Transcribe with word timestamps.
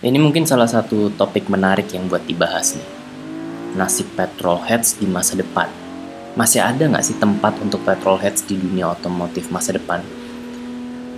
Ini 0.00 0.16
mungkin 0.16 0.48
salah 0.48 0.64
satu 0.64 1.12
topik 1.12 1.52
menarik 1.52 1.92
yang 1.92 2.08
buat 2.08 2.24
dibahas 2.24 2.72
nih. 2.72 2.88
Nasib 3.76 4.08
petrolheads 4.16 4.96
di 4.96 5.04
masa 5.04 5.36
depan. 5.36 5.68
Masih 6.40 6.64
ada 6.64 6.88
nggak 6.88 7.04
sih 7.04 7.20
tempat 7.20 7.60
untuk 7.60 7.84
petrolheads 7.84 8.48
di 8.48 8.56
dunia 8.56 8.96
otomotif 8.96 9.52
masa 9.52 9.76
depan? 9.76 10.00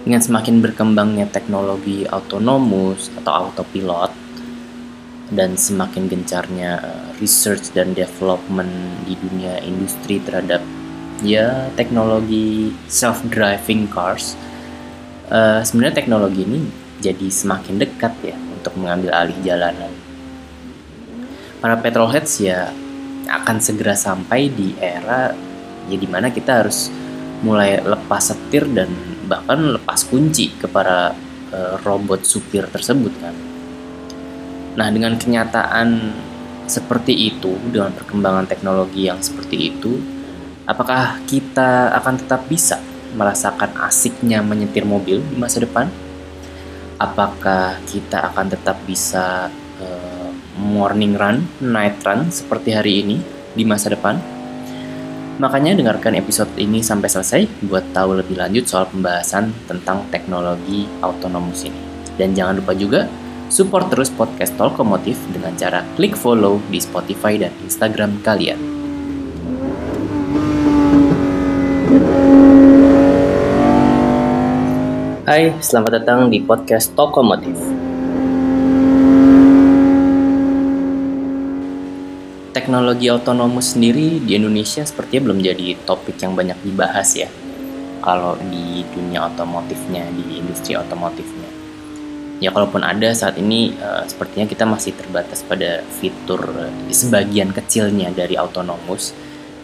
Dengan 0.02 0.18
semakin 0.18 0.58
berkembangnya 0.58 1.30
teknologi 1.30 2.10
autonomous 2.10 3.06
atau 3.22 3.46
autopilot, 3.46 4.10
dan 5.32 5.56
semakin 5.56 6.10
gencarnya 6.10 6.82
eh, 6.82 7.08
research 7.22 7.72
dan 7.72 7.96
development 7.96 8.70
di 9.08 9.16
dunia 9.16 9.62
industri 9.64 10.20
terhadap 10.20 10.60
ya 11.24 11.70
teknologi 11.78 12.74
self 12.90 13.22
driving 13.30 13.86
cars 13.86 14.34
uh, 15.30 15.62
sebenarnya 15.62 16.02
teknologi 16.02 16.42
ini 16.42 16.66
jadi 16.98 17.30
semakin 17.30 17.78
dekat 17.78 18.10
ya 18.26 18.34
untuk 18.62 18.78
mengambil 18.78 19.10
alih 19.10 19.34
jalanan. 19.42 19.90
Para 21.58 21.74
petrolheads 21.82 22.38
ya 22.38 22.70
akan 23.26 23.58
segera 23.58 23.98
sampai 23.98 24.46
di 24.50 24.78
era 24.78 25.34
ya 25.90 25.96
di 25.98 26.06
mana 26.06 26.30
kita 26.30 26.62
harus 26.62 26.86
mulai 27.42 27.82
lepas 27.82 28.30
setir 28.30 28.70
dan 28.70 28.86
bahkan 29.26 29.74
lepas 29.74 30.06
kunci 30.06 30.54
ke 30.54 30.70
para 30.70 31.10
uh, 31.50 31.74
robot 31.82 32.22
supir 32.22 32.70
tersebut 32.70 33.10
kan. 33.18 33.34
Nah 34.78 34.88
dengan 34.94 35.18
kenyataan 35.18 36.14
seperti 36.70 37.34
itu 37.34 37.58
dengan 37.68 37.90
perkembangan 37.92 38.46
teknologi 38.46 39.10
yang 39.10 39.18
seperti 39.18 39.74
itu, 39.74 39.98
apakah 40.64 41.18
kita 41.26 41.90
akan 41.98 42.14
tetap 42.22 42.46
bisa 42.46 42.78
merasakan 43.12 43.74
asiknya 43.84 44.40
menyetir 44.40 44.86
mobil 44.86 45.20
di 45.20 45.36
masa 45.36 45.60
depan? 45.60 45.90
Apakah 47.02 47.82
kita 47.90 48.30
akan 48.30 48.54
tetap 48.54 48.78
bisa 48.86 49.50
uh, 49.82 50.30
morning 50.62 51.18
run, 51.18 51.42
night 51.58 51.98
run 52.06 52.30
seperti 52.30 52.70
hari 52.70 53.02
ini 53.02 53.18
di 53.58 53.66
masa 53.66 53.90
depan? 53.90 54.22
Makanya 55.42 55.74
dengarkan 55.74 56.14
episode 56.14 56.54
ini 56.54 56.84
sampai 56.84 57.10
selesai 57.10 57.66
buat 57.66 57.90
tahu 57.90 58.22
lebih 58.22 58.38
lanjut 58.38 58.70
soal 58.70 58.86
pembahasan 58.86 59.50
tentang 59.66 60.06
teknologi 60.14 60.86
autonomous 61.02 61.66
ini. 61.66 61.80
Dan 62.14 62.36
jangan 62.38 62.62
lupa 62.62 62.76
juga 62.78 63.10
support 63.50 63.90
terus 63.90 64.12
podcast 64.12 64.54
Tolkomotif 64.54 65.18
dengan 65.34 65.56
cara 65.58 65.82
klik 65.98 66.14
follow 66.14 66.62
di 66.70 66.78
Spotify 66.78 67.40
dan 67.40 67.50
Instagram 67.64 68.22
kalian. 68.22 68.81
Hai, 75.32 75.48
selamat 75.64 76.04
datang 76.04 76.28
di 76.28 76.44
podcast 76.44 76.92
Tokomotif. 76.92 77.56
Teknologi 82.52 83.08
otonomus 83.08 83.72
sendiri 83.72 84.20
di 84.20 84.36
Indonesia 84.36 84.84
sepertinya 84.84 85.32
belum 85.32 85.40
jadi 85.40 85.80
topik 85.88 86.20
yang 86.20 86.36
banyak 86.36 86.60
dibahas 86.60 87.16
ya. 87.16 87.32
Kalau 88.04 88.36
di 88.44 88.84
dunia 88.92 89.24
otomotifnya, 89.32 90.04
di 90.12 90.36
industri 90.36 90.76
otomotifnya. 90.76 91.48
Ya 92.44 92.52
kalaupun 92.52 92.84
ada 92.84 93.08
saat 93.16 93.40
ini 93.40 93.72
uh, 93.80 94.04
sepertinya 94.04 94.44
kita 94.44 94.68
masih 94.68 94.92
terbatas 94.92 95.40
pada 95.48 95.80
fitur 95.96 96.44
uh, 96.44 96.68
sebagian 96.92 97.56
kecilnya 97.56 98.12
dari 98.12 98.36
otonomus 98.36 99.16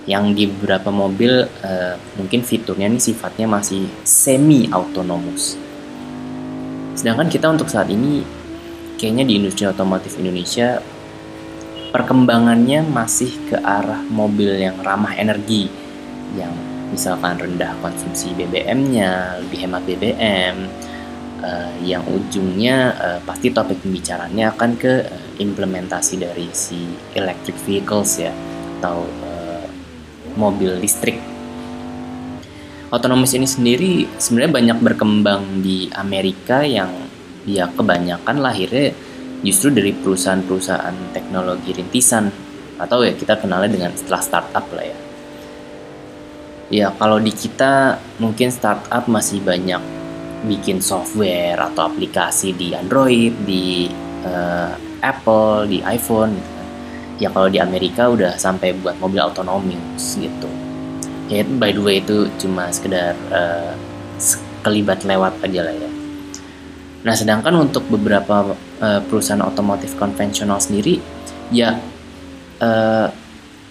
yang 0.09 0.33
di 0.33 0.49
beberapa 0.49 0.89
mobil 0.89 1.45
uh, 1.45 1.95
mungkin 2.17 2.41
fiturnya 2.41 2.89
ini 2.89 2.97
sifatnya 2.97 3.45
masih 3.45 3.85
semi 4.09 4.65
autonomous. 4.73 5.61
Sedangkan 6.97 7.29
kita 7.29 7.53
untuk 7.53 7.69
saat 7.69 7.93
ini 7.93 8.25
kayaknya 8.97 9.29
di 9.29 9.37
industri 9.37 9.69
otomotif 9.69 10.17
Indonesia 10.17 10.81
perkembangannya 11.93 12.89
masih 12.89 13.31
ke 13.53 13.61
arah 13.61 14.01
mobil 14.09 14.57
yang 14.57 14.81
ramah 14.81 15.13
energi 15.13 15.69
yang 16.37 16.53
misalkan 16.89 17.37
rendah 17.37 17.77
konsumsi 17.85 18.33
BBM-nya, 18.33 19.45
lebih 19.45 19.69
hemat 19.69 19.85
BBM, 19.85 20.57
uh, 21.45 21.69
eh, 21.69 21.73
yang 21.85 22.01
ujungnya 22.09 22.97
uh, 22.97 23.21
pasti 23.29 23.53
topik 23.53 23.85
pembicaranya 23.85 24.57
akan 24.57 24.71
ke 24.81 25.05
uh, 25.05 25.27
implementasi 25.37 26.17
dari 26.21 26.49
si 26.57 26.89
electric 27.13 27.61
vehicles 27.65 28.21
ya 28.21 28.33
atau 28.81 29.05
mobil 30.39 30.79
listrik. 30.79 31.19
Otonomis 32.89 33.35
ini 33.37 33.45
sendiri 33.45 33.93
sebenarnya 34.17 34.53
banyak 34.55 34.79
berkembang 34.81 35.61
di 35.61 35.91
Amerika 35.93 36.65
yang 36.65 36.89
ya 37.45 37.69
kebanyakan 37.69 38.41
lahirnya 38.41 38.95
justru 39.45 39.75
dari 39.75 39.93
perusahaan-perusahaan 39.93 41.13
teknologi 41.13 41.77
rintisan 41.77 42.31
atau 42.79 43.03
ya 43.03 43.13
kita 43.13 43.37
kenalnya 43.43 43.75
dengan 43.75 43.93
setelah 43.93 44.23
startup 44.23 44.65
lah 44.73 44.87
ya. 44.87 44.99
Ya 46.69 46.89
kalau 46.97 47.21
di 47.21 47.33
kita 47.33 47.99
mungkin 48.23 48.49
startup 48.55 49.05
masih 49.05 49.45
banyak 49.45 49.81
bikin 50.49 50.79
software 50.79 51.59
atau 51.59 51.91
aplikasi 51.91 52.55
di 52.55 52.73
Android, 52.73 53.35
di 53.43 53.91
uh, 54.23 54.73
Apple, 55.03 55.67
di 55.67 55.79
iPhone 55.83 56.39
gitu 56.39 56.58
ya 57.19 57.29
kalau 57.35 57.51
di 57.51 57.59
Amerika 57.59 58.07
udah 58.07 58.39
sampai 58.39 58.75
buat 58.79 58.97
mobil 59.03 59.19
autonomous 59.19 60.17
gitu. 60.19 60.49
Ya 61.29 61.45
by 61.45 61.77
the 61.77 61.83
way 61.83 62.01
itu 62.01 62.31
cuma 62.41 62.73
sekedar 62.73 63.13
uh, 63.29 63.75
sekelibat 64.17 65.05
lewat 65.05 65.37
aja 65.45 65.61
lah 65.67 65.75
ya. 65.77 65.91
Nah 67.05 67.15
sedangkan 67.15 67.55
untuk 67.69 67.85
beberapa 67.91 68.55
uh, 68.81 69.01
perusahaan 69.05 69.45
otomotif 69.45 69.95
konvensional 69.99 70.59
sendiri 70.59 71.03
ya 71.53 71.77
uh, 72.63 73.09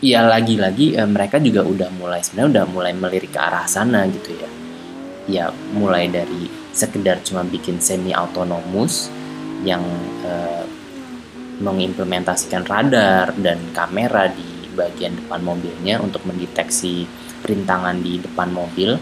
ya 0.03 0.29
lagi-lagi 0.29 0.93
uh, 0.99 1.09
mereka 1.09 1.41
juga 1.41 1.65
udah 1.65 1.89
mulai 1.97 2.21
sebenarnya 2.21 2.61
udah 2.61 2.65
mulai 2.69 2.93
melirik 2.93 3.33
ke 3.33 3.39
arah 3.41 3.65
sana 3.65 4.05
gitu 4.11 4.37
ya. 4.37 4.49
Ya 5.27 5.45
mulai 5.75 6.07
dari 6.07 6.47
sekedar 6.71 7.19
cuma 7.25 7.43
bikin 7.43 7.81
semi 7.81 8.13
autonomous 8.13 9.09
yang 9.65 9.81
uh, 10.23 10.56
mengimplementasikan 11.57 12.65
radar 12.65 13.33
dan 13.37 13.57
kamera 13.73 14.29
di 14.29 14.69
bagian 14.77 15.17
depan 15.17 15.41
mobilnya 15.41 15.97
untuk 15.97 16.21
mendeteksi 16.29 17.09
rintangan 17.41 17.97
di 18.01 18.21
depan 18.21 18.53
mobil. 18.53 18.97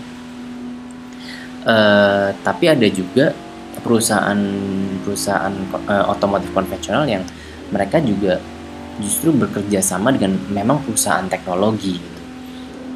Uh, 1.65 2.29
tapi 2.45 2.69
ada 2.69 2.85
juga 2.87 3.33
perusahaan-perusahaan 3.81 5.53
uh, 5.89 6.05
otomotif 6.13 6.53
konvensional 6.53 7.09
yang 7.09 7.25
mereka 7.73 7.97
juga 7.99 8.37
justru 9.01 9.35
bekerja 9.35 9.83
sama 9.83 10.13
dengan 10.15 10.39
memang 10.47 10.79
perusahaan 10.85 11.25
teknologi 11.27 11.97
gitu, 11.99 12.21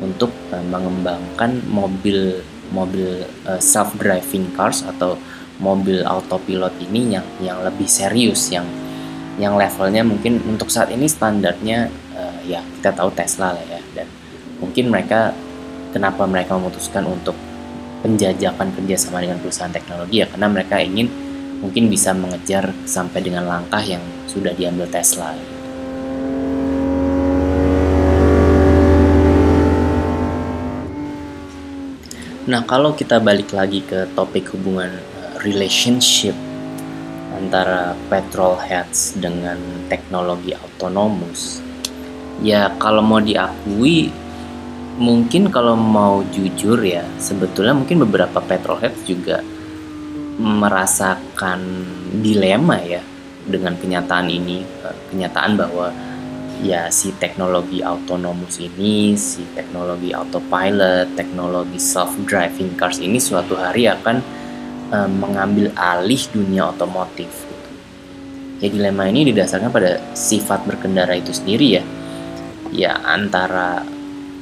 untuk 0.06 0.32
uh, 0.54 0.64
mengembangkan 0.64 1.60
mobil 1.68 2.40
mobil 2.70 3.26
uh, 3.50 3.58
self 3.58 3.98
driving 3.98 4.54
cars 4.54 4.86
atau 4.86 5.18
mobil 5.60 6.06
autopilot 6.06 6.72
ini 6.80 7.18
yang 7.18 7.26
yang 7.42 7.60
lebih 7.66 7.90
serius 7.90 8.54
yang 8.54 8.64
yang 9.40 9.56
levelnya 9.56 10.04
mungkin 10.04 10.44
untuk 10.44 10.68
saat 10.68 10.92
ini 10.92 11.08
standarnya 11.08 11.88
uh, 12.12 12.40
ya 12.44 12.60
kita 12.60 12.92
tahu 12.92 13.08
Tesla 13.16 13.56
lah 13.56 13.64
ya 13.64 13.80
dan 13.96 14.08
mungkin 14.60 14.92
mereka 14.92 15.32
kenapa 15.96 16.28
mereka 16.28 16.60
memutuskan 16.60 17.08
untuk 17.08 17.34
penjajakan 18.04 18.76
kerjasama 18.76 19.24
dengan 19.24 19.40
perusahaan 19.40 19.72
teknologi 19.72 20.20
ya 20.20 20.28
karena 20.28 20.52
mereka 20.52 20.84
ingin 20.84 21.08
mungkin 21.64 21.88
bisa 21.88 22.12
mengejar 22.12 22.76
sampai 22.84 23.24
dengan 23.24 23.48
langkah 23.48 23.80
yang 23.80 24.04
sudah 24.28 24.52
diambil 24.52 24.92
Tesla. 24.92 25.32
Nah 32.50 32.66
kalau 32.66 32.98
kita 32.98 33.22
balik 33.24 33.56
lagi 33.56 33.86
ke 33.86 34.10
topik 34.18 34.52
hubungan 34.52 34.90
uh, 35.00 35.38
relationship 35.46 36.34
antara 37.40 37.96
petrol 38.12 38.60
heads 38.60 39.16
dengan 39.16 39.56
teknologi 39.88 40.52
autonomous. 40.52 41.64
Ya 42.44 42.72
kalau 42.76 43.00
mau 43.00 43.24
diakui 43.24 44.12
mungkin 45.00 45.48
kalau 45.48 45.80
mau 45.80 46.20
jujur 46.28 46.76
ya 46.84 47.08
sebetulnya 47.16 47.72
mungkin 47.72 48.04
beberapa 48.04 48.44
petrol 48.44 48.84
heads 48.84 49.00
juga 49.08 49.40
merasakan 50.40 51.60
dilema 52.20 52.84
ya 52.84 53.00
dengan 53.48 53.80
kenyataan 53.80 54.28
ini 54.28 54.64
eh, 54.64 54.96
kenyataan 55.12 55.56
bahwa 55.56 55.96
ya 56.60 56.92
si 56.92 57.16
teknologi 57.16 57.80
autonomous 57.80 58.60
ini 58.60 59.16
si 59.16 59.48
teknologi 59.56 60.12
autopilot 60.12 61.16
teknologi 61.16 61.80
self 61.80 62.12
driving 62.28 62.76
cars 62.76 63.00
ini 63.00 63.16
suatu 63.16 63.56
hari 63.56 63.88
akan 63.88 64.20
um, 64.94 65.12
mengambil 65.22 65.74
alih 65.78 66.20
dunia 66.30 66.70
otomotif. 66.70 67.30
Ya 68.60 68.68
dilema 68.68 69.08
ini 69.08 69.32
didasarkan 69.32 69.72
pada 69.72 70.04
sifat 70.12 70.68
berkendara 70.68 71.16
itu 71.16 71.32
sendiri 71.32 71.80
ya. 71.80 71.84
Ya 72.70 72.92
antara 73.02 73.82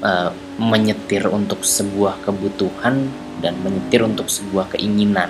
uh, 0.02 0.30
menyetir 0.58 1.30
untuk 1.30 1.62
sebuah 1.62 2.26
kebutuhan 2.26 3.08
dan 3.40 3.54
menyetir 3.62 4.02
untuk 4.04 4.28
sebuah 4.28 4.74
keinginan. 4.74 5.30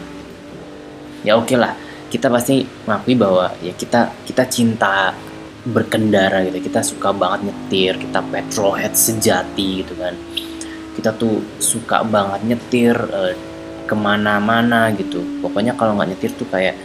Ya 1.27 1.35
oke 1.35 1.51
okay 1.51 1.57
lah, 1.59 1.75
kita 2.07 2.31
pasti 2.31 2.63
mengakui 2.87 3.19
bahwa 3.19 3.51
ya 3.59 3.75
kita 3.75 4.15
kita 4.23 4.43
cinta 4.47 5.11
berkendara 5.67 6.47
gitu 6.47 6.63
kita 6.63 6.79
suka 6.79 7.11
banget 7.11 7.51
nyetir 7.51 7.99
kita 7.99 8.23
petrolhead 8.23 8.95
sejati 8.95 9.83
gitu 9.83 9.93
kan 9.99 10.15
kita 10.95 11.11
tuh 11.13 11.43
suka 11.59 12.07
banget 12.07 12.55
nyetir 12.55 12.95
uh, 12.95 13.35
ke 13.87 13.95
mana-mana 13.95 14.91
gitu. 14.93 15.23
Pokoknya 15.39 15.73
kalau 15.79 15.95
nggak 15.95 16.11
nyetir 16.11 16.31
tuh 16.35 16.47
kayak 16.51 16.75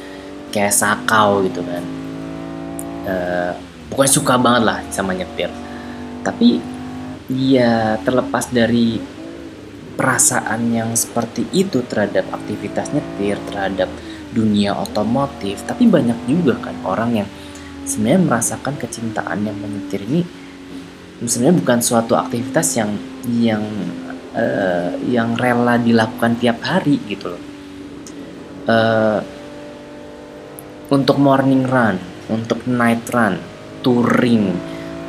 kayak 0.54 0.70
sakau 0.70 1.43
gitu 1.43 1.60
kan. 1.66 1.84
Uh, 3.02 3.52
pokoknya 3.90 4.12
suka 4.14 4.38
banget 4.38 4.62
lah 4.62 4.78
sama 4.94 5.12
nyetir. 5.12 5.50
Tapi 6.22 6.62
ya 7.28 7.99
terlepas 8.06 8.49
dari 8.54 9.02
perasaan 9.94 10.72
yang 10.72 10.90
seperti 10.96 11.46
itu 11.52 11.84
terhadap 11.84 12.26
aktivitas 12.32 12.90
nyetir 12.90 13.37
terhadap 13.46 13.88
dunia 14.32 14.72
otomotif 14.72 15.60
tapi 15.69 15.84
banyak 15.87 16.16
juga 16.25 16.56
kan 16.58 16.75
orang 16.88 17.25
yang 17.25 17.28
sebenarnya 17.84 18.20
merasakan 18.25 18.75
kecintaan 18.81 19.44
yang 19.44 19.56
menyetir 19.60 20.00
ini 20.08 20.25
sebenarnya 21.28 21.56
bukan 21.60 21.78
suatu 21.84 22.16
aktivitas 22.16 22.66
yang 22.81 22.90
yang 23.38 23.62
uh, 24.37 24.96
yang 25.08 25.37
rela 25.37 25.76
dilakukan 25.81 26.37
tiap 26.40 26.61
hari 26.64 27.00
gitu 27.08 27.32
loh. 27.32 27.43
Uh, 28.69 29.20
untuk 30.93 31.17
morning 31.17 31.64
run, 31.64 31.96
untuk 32.29 32.64
night 32.69 33.02
run, 33.11 33.40
touring 33.81 34.52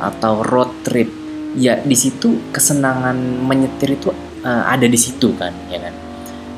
atau 0.00 0.40
road 0.42 0.72
trip, 0.82 1.08
ya 1.54 1.78
di 1.80 1.96
situ 1.96 2.50
kesenangan 2.50 3.16
menyetir 3.44 4.00
itu 4.00 4.10
uh, 4.42 4.64
ada 4.68 4.88
di 4.88 4.98
situ 4.98 5.36
kan, 5.36 5.52
ya 5.68 5.78
kan? 5.78 5.94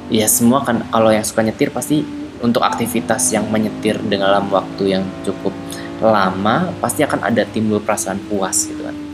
Ya 0.06 0.30
semua 0.30 0.62
kan 0.62 0.86
kalau 0.94 1.10
yang 1.10 1.26
suka 1.26 1.42
nyetir 1.42 1.74
pasti 1.74 2.06
untuk 2.38 2.62
aktivitas 2.62 3.32
yang 3.34 3.48
menyetir 3.50 3.98
dalam 4.06 4.46
waktu 4.52 4.94
yang 4.94 5.04
cukup 5.26 5.50
lama 5.98 6.70
pasti 6.78 7.02
akan 7.02 7.24
ada 7.24 7.48
timbul 7.48 7.80
perasaan 7.80 8.20
puas 8.28 8.68
gitu 8.68 8.84
kan 8.84 9.05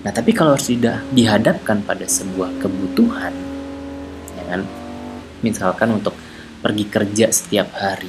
Nah, 0.00 0.12
tapi 0.16 0.32
kalau 0.32 0.56
sudah 0.56 1.04
dihadapkan 1.12 1.84
pada 1.84 2.08
sebuah 2.08 2.56
kebutuhan, 2.56 3.36
ya 4.32 4.44
kan, 4.48 4.64
misalkan 5.44 5.92
untuk 5.92 6.16
pergi 6.64 6.88
kerja 6.88 7.28
setiap 7.28 7.68
hari, 7.76 8.08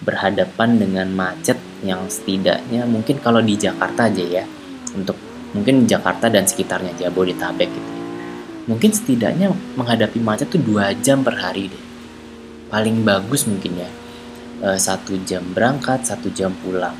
berhadapan 0.00 0.80
dengan 0.80 1.12
macet 1.12 1.60
yang 1.84 2.08
setidaknya 2.08 2.86
mungkin 2.86 3.18
kalau 3.20 3.44
di 3.44 3.58
Jakarta 3.60 4.08
aja 4.08 4.24
ya, 4.24 4.44
untuk 4.96 5.20
mungkin 5.52 5.84
Jakarta 5.84 6.32
dan 6.32 6.48
sekitarnya 6.48 6.96
Jabodetabek 6.96 7.68
gitu 7.68 7.90
ya, 7.92 8.04
mungkin 8.64 8.88
setidaknya 8.88 9.52
menghadapi 9.76 10.16
macet 10.24 10.48
tuh 10.48 10.62
dua 10.64 10.96
jam 10.96 11.20
per 11.20 11.36
hari 11.36 11.68
deh, 11.68 11.84
paling 12.72 13.04
bagus 13.04 13.44
mungkin 13.44 13.84
ya, 13.84 13.90
eh, 14.64 14.78
satu 14.80 15.20
jam 15.28 15.44
berangkat, 15.52 16.08
satu 16.08 16.32
jam 16.32 16.56
pulang, 16.64 16.96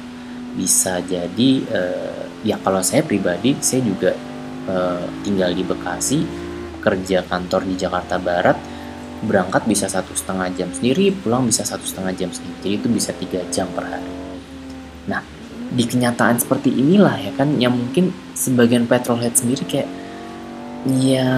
bisa 0.60 1.00
jadi 1.00 1.50
eh, 1.72 2.27
ya 2.48 2.56
kalau 2.64 2.80
saya 2.80 3.04
pribadi 3.04 3.52
saya 3.60 3.84
juga 3.84 4.16
uh, 4.72 5.04
tinggal 5.20 5.52
di 5.52 5.60
Bekasi 5.60 6.24
kerja 6.80 7.20
kantor 7.28 7.68
di 7.68 7.74
Jakarta 7.76 8.16
Barat 8.16 8.56
berangkat 9.20 9.68
bisa 9.68 9.90
satu 9.90 10.16
setengah 10.16 10.48
jam 10.56 10.72
sendiri 10.72 11.12
pulang 11.12 11.44
bisa 11.44 11.66
satu 11.66 11.84
setengah 11.84 12.14
jam 12.16 12.30
sendiri. 12.30 12.56
Jadi 12.64 12.74
itu 12.80 12.88
bisa 12.88 13.10
tiga 13.12 13.42
jam 13.52 13.66
per 13.74 13.84
hari. 13.84 14.12
Nah 15.10 15.20
di 15.68 15.84
kenyataan 15.84 16.40
seperti 16.40 16.72
inilah 16.72 17.20
ya 17.20 17.32
kan 17.36 17.60
yang 17.60 17.76
mungkin 17.76 18.08
sebagian 18.32 18.88
petrolhead 18.88 19.36
sendiri 19.36 19.68
kayak 19.68 19.88
ya 20.88 21.28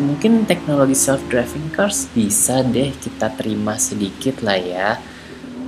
mungkin 0.00 0.48
teknologi 0.48 0.98
self 0.98 1.22
driving 1.30 1.70
cars 1.70 2.10
bisa 2.10 2.66
deh 2.66 2.90
kita 2.98 3.30
terima 3.38 3.78
sedikit 3.78 4.42
lah 4.42 4.58
ya 4.58 4.88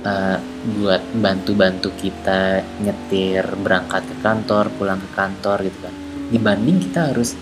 uh, 0.05 0.37
buat 0.77 1.01
bantu-bantu 1.17 1.93
kita 1.97 2.61
nyetir 2.81 3.45
berangkat 3.61 4.05
ke 4.05 4.15
kantor 4.21 4.69
pulang 4.77 4.99
ke 5.01 5.09
kantor 5.13 5.57
gitu 5.65 5.79
kan. 5.81 5.95
Dibanding 6.31 6.77
kita 6.79 6.99
harus 7.11 7.35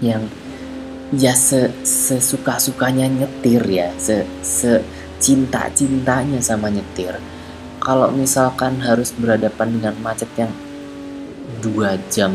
yang 0.00 0.24
ya 1.10 1.34
se 1.34 1.74
sesuka 1.82 2.56
sukanya 2.62 3.10
nyetir 3.10 3.60
ya 3.66 3.90
se 3.98 4.24
se 4.40 4.80
cinta 5.20 5.68
cintanya 5.74 6.40
sama 6.40 6.72
nyetir. 6.72 7.18
Kalau 7.80 8.12
misalkan 8.12 8.80
harus 8.84 9.12
berhadapan 9.16 9.68
dengan 9.80 9.94
macet 10.04 10.28
yang 10.36 10.52
dua 11.64 11.96
jam 12.12 12.32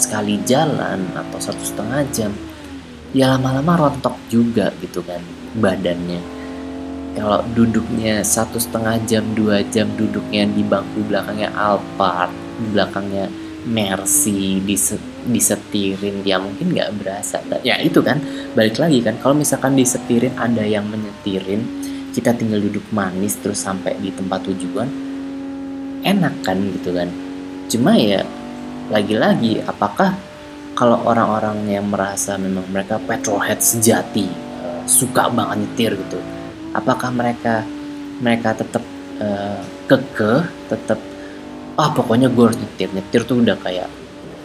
sekali 0.00 0.40
jalan 0.48 1.12
atau 1.12 1.38
satu 1.38 1.60
setengah 1.60 2.02
jam 2.08 2.32
ya 3.12 3.36
lama-lama 3.36 3.86
rontok 3.88 4.16
juga 4.32 4.72
gitu 4.80 5.04
kan 5.04 5.20
badannya 5.58 6.39
kalau 7.14 7.42
duduknya 7.56 8.22
satu 8.22 8.60
setengah 8.60 9.02
jam 9.06 9.24
dua 9.34 9.62
jam 9.68 9.90
duduknya 9.98 10.46
di 10.46 10.62
bangku 10.62 11.06
belakangnya 11.10 11.50
Alphard 11.54 12.32
belakangnya 12.70 13.26
Mercy 13.60 14.56
disetirin 15.28 16.24
ya 16.24 16.40
mungkin 16.40 16.72
nggak 16.72 16.96
berasa 16.96 17.44
ya 17.60 17.76
itu 17.76 18.00
kan 18.00 18.16
balik 18.56 18.80
lagi 18.80 19.04
kan 19.04 19.20
kalau 19.20 19.36
misalkan 19.36 19.76
disetirin 19.76 20.32
ada 20.40 20.64
yang 20.64 20.88
menyetirin 20.88 21.60
kita 22.10 22.34
tinggal 22.34 22.58
duduk 22.58 22.82
manis 22.90 23.38
terus 23.38 23.62
sampai 23.62 23.94
di 24.00 24.10
tempat 24.10 24.48
tujuan 24.48 25.10
enak 26.02 26.34
kan 26.42 26.58
gitu 26.80 26.90
kan. 26.96 27.08
Cuma 27.70 27.94
ya 27.94 28.24
lagi-lagi 28.90 29.62
apakah 29.62 30.16
kalau 30.74 30.98
orang-orang 31.06 31.70
yang 31.70 31.86
merasa 31.86 32.34
memang 32.40 32.66
mereka 32.72 32.98
petrolhead 32.98 33.62
sejati 33.62 34.26
eh, 34.64 34.82
suka 34.88 35.30
banget 35.30 35.66
nyetir 35.66 35.92
gitu 35.94 36.18
apakah 36.76 37.10
mereka 37.10 37.66
mereka 38.20 38.54
tetap 38.54 38.84
uh, 39.18 39.60
kekeh 39.88 40.46
tetap 40.70 40.98
ah 41.80 41.90
pokoknya 41.96 42.28
gue 42.28 42.44
harus 42.44 42.58
nyetir 42.60 42.92
nyetir 42.92 43.22
tuh 43.24 43.40
udah 43.40 43.56
kayak 43.58 43.88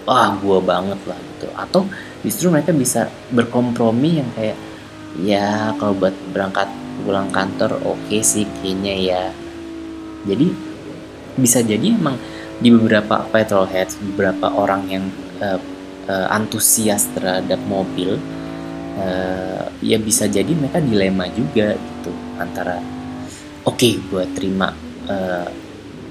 wah 0.06 0.38
gue 0.38 0.60
banget 0.62 1.00
lah 1.10 1.20
gitu. 1.36 1.48
Atau 1.58 1.82
justru 2.22 2.54
mereka 2.54 2.72
bisa 2.72 3.10
berkompromi 3.34 4.22
yang 4.22 4.30
kayak 4.38 4.58
ya 5.20 5.74
kalau 5.82 5.98
buat 5.98 6.14
berangkat 6.32 6.70
pulang 7.04 7.28
kantor 7.34 7.82
oke 7.84 8.00
okay 8.08 8.22
sih 8.22 8.46
kayaknya 8.62 8.96
ya. 8.96 9.24
Jadi 10.26 10.48
bisa 11.36 11.60
jadi 11.60 11.92
emang 11.92 12.16
di 12.64 12.72
beberapa 12.72 13.28
petrolheads 13.28 14.00
beberapa 14.00 14.48
orang 14.48 14.88
yang 14.88 15.04
uh, 15.44 15.60
uh, 16.08 16.28
antusias 16.32 17.12
terhadap 17.12 17.60
mobil 17.68 18.16
uh, 19.00 19.66
ya 19.84 19.98
bisa 20.00 20.28
jadi 20.28 20.50
mereka 20.52 20.80
dilema 20.82 21.28
juga 21.32 21.76
gitu 21.76 22.12
antara 22.40 22.80
oke 23.68 23.76
okay, 23.76 24.00
gue 24.00 24.24
terima 24.36 24.72
uh, 25.08 25.48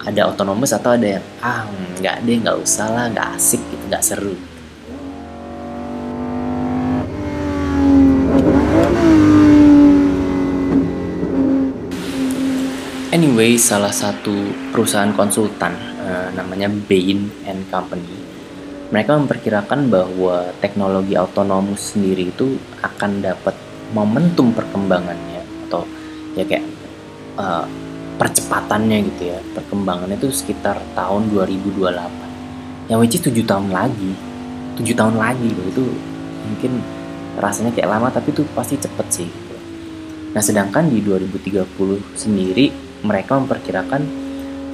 ada 0.05 0.29
otonomus 0.29 0.77
atau 0.77 0.93
ada 0.93 1.17
yang 1.17 1.25
ah 1.41 1.65
nggak 2.01 2.17
deh 2.29 2.37
nggak 2.45 2.59
usah 2.61 2.87
lah 2.93 3.05
nggak 3.09 3.29
asik 3.41 3.61
gitu 3.73 3.85
nggak 3.89 4.05
seru. 4.05 4.37
Anyway, 13.15 13.55
salah 13.55 13.95
satu 13.95 14.35
perusahaan 14.75 15.15
konsultan 15.15 15.71
uh, 16.03 16.35
namanya 16.35 16.67
Bain 16.67 17.31
and 17.47 17.63
Company 17.71 18.24
mereka 18.95 19.19
memperkirakan 19.19 19.91
bahwa 19.91 20.55
teknologi 20.63 21.19
autonomous 21.19 21.99
sendiri 21.99 22.31
itu 22.31 22.55
akan 22.79 23.27
dapat 23.27 23.59
momentum 23.91 24.55
perkembangannya 24.55 25.43
atau 25.67 25.83
ya 26.39 26.47
kayak 26.47 26.63
uh, 27.35 27.67
percepatannya 28.15 29.03
gitu 29.11 29.35
ya. 29.35 29.39
Perkembangannya 29.59 30.15
itu 30.15 30.31
sekitar 30.31 30.79
tahun 30.95 31.27
2028 31.35 32.95
yang 32.95 33.03
which 33.03 33.19
is 33.19 33.23
7 33.27 33.35
tahun 33.43 33.75
lagi. 33.75 34.15
7 34.79 34.87
tahun 34.95 35.19
lagi 35.19 35.49
loh. 35.51 35.67
Itu 35.75 35.85
mungkin 36.47 36.79
rasanya 37.39 37.75
kayak 37.75 37.91
lama 37.91 38.09
tapi 38.15 38.31
itu 38.31 38.47
pasti 38.55 38.79
cepet 38.79 39.07
sih 39.11 39.29
gitu. 39.29 39.57
nah 40.35 40.43
sedangkan 40.43 40.87
di 40.87 41.03
2030 41.03 41.67
sendiri 42.15 42.71
mereka 43.03 43.39
memperkirakan 43.39 44.03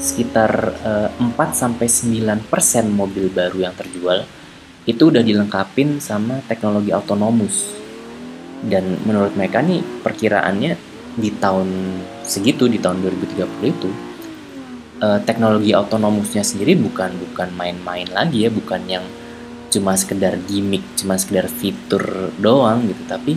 sekitar 0.00 0.50
uh, 0.80 1.09
4 1.12 1.37
sampai 1.52 1.87
9% 1.87 2.49
mobil 2.88 3.28
baru 3.28 3.69
yang 3.69 3.76
terjual 3.76 4.25
itu 4.88 5.12
udah 5.12 5.21
dilengkapin 5.21 6.00
sama 6.00 6.40
teknologi 6.49 6.88
autonomous. 6.88 7.76
Dan 8.64 8.97
menurut 9.04 9.37
mereka 9.37 9.61
nih 9.61 9.85
perkiraannya 10.00 10.73
di 11.21 11.30
tahun 11.37 12.00
segitu 12.25 12.64
di 12.64 12.80
tahun 12.80 13.04
2030 13.04 13.76
itu 13.76 13.90
uh, 15.04 15.21
teknologi 15.25 15.76
autonomusnya 15.76 16.40
sendiri 16.40 16.80
bukan 16.80 17.12
bukan 17.28 17.52
main-main 17.57 18.09
lagi 18.09 18.49
ya, 18.49 18.50
bukan 18.50 18.80
yang 18.88 19.04
cuma 19.71 19.95
sekedar 19.95 20.35
gimmick, 20.49 20.83
cuma 20.97 21.14
sekedar 21.21 21.47
fitur 21.47 22.35
doang 22.40 22.88
gitu, 22.88 23.04
tapi 23.07 23.37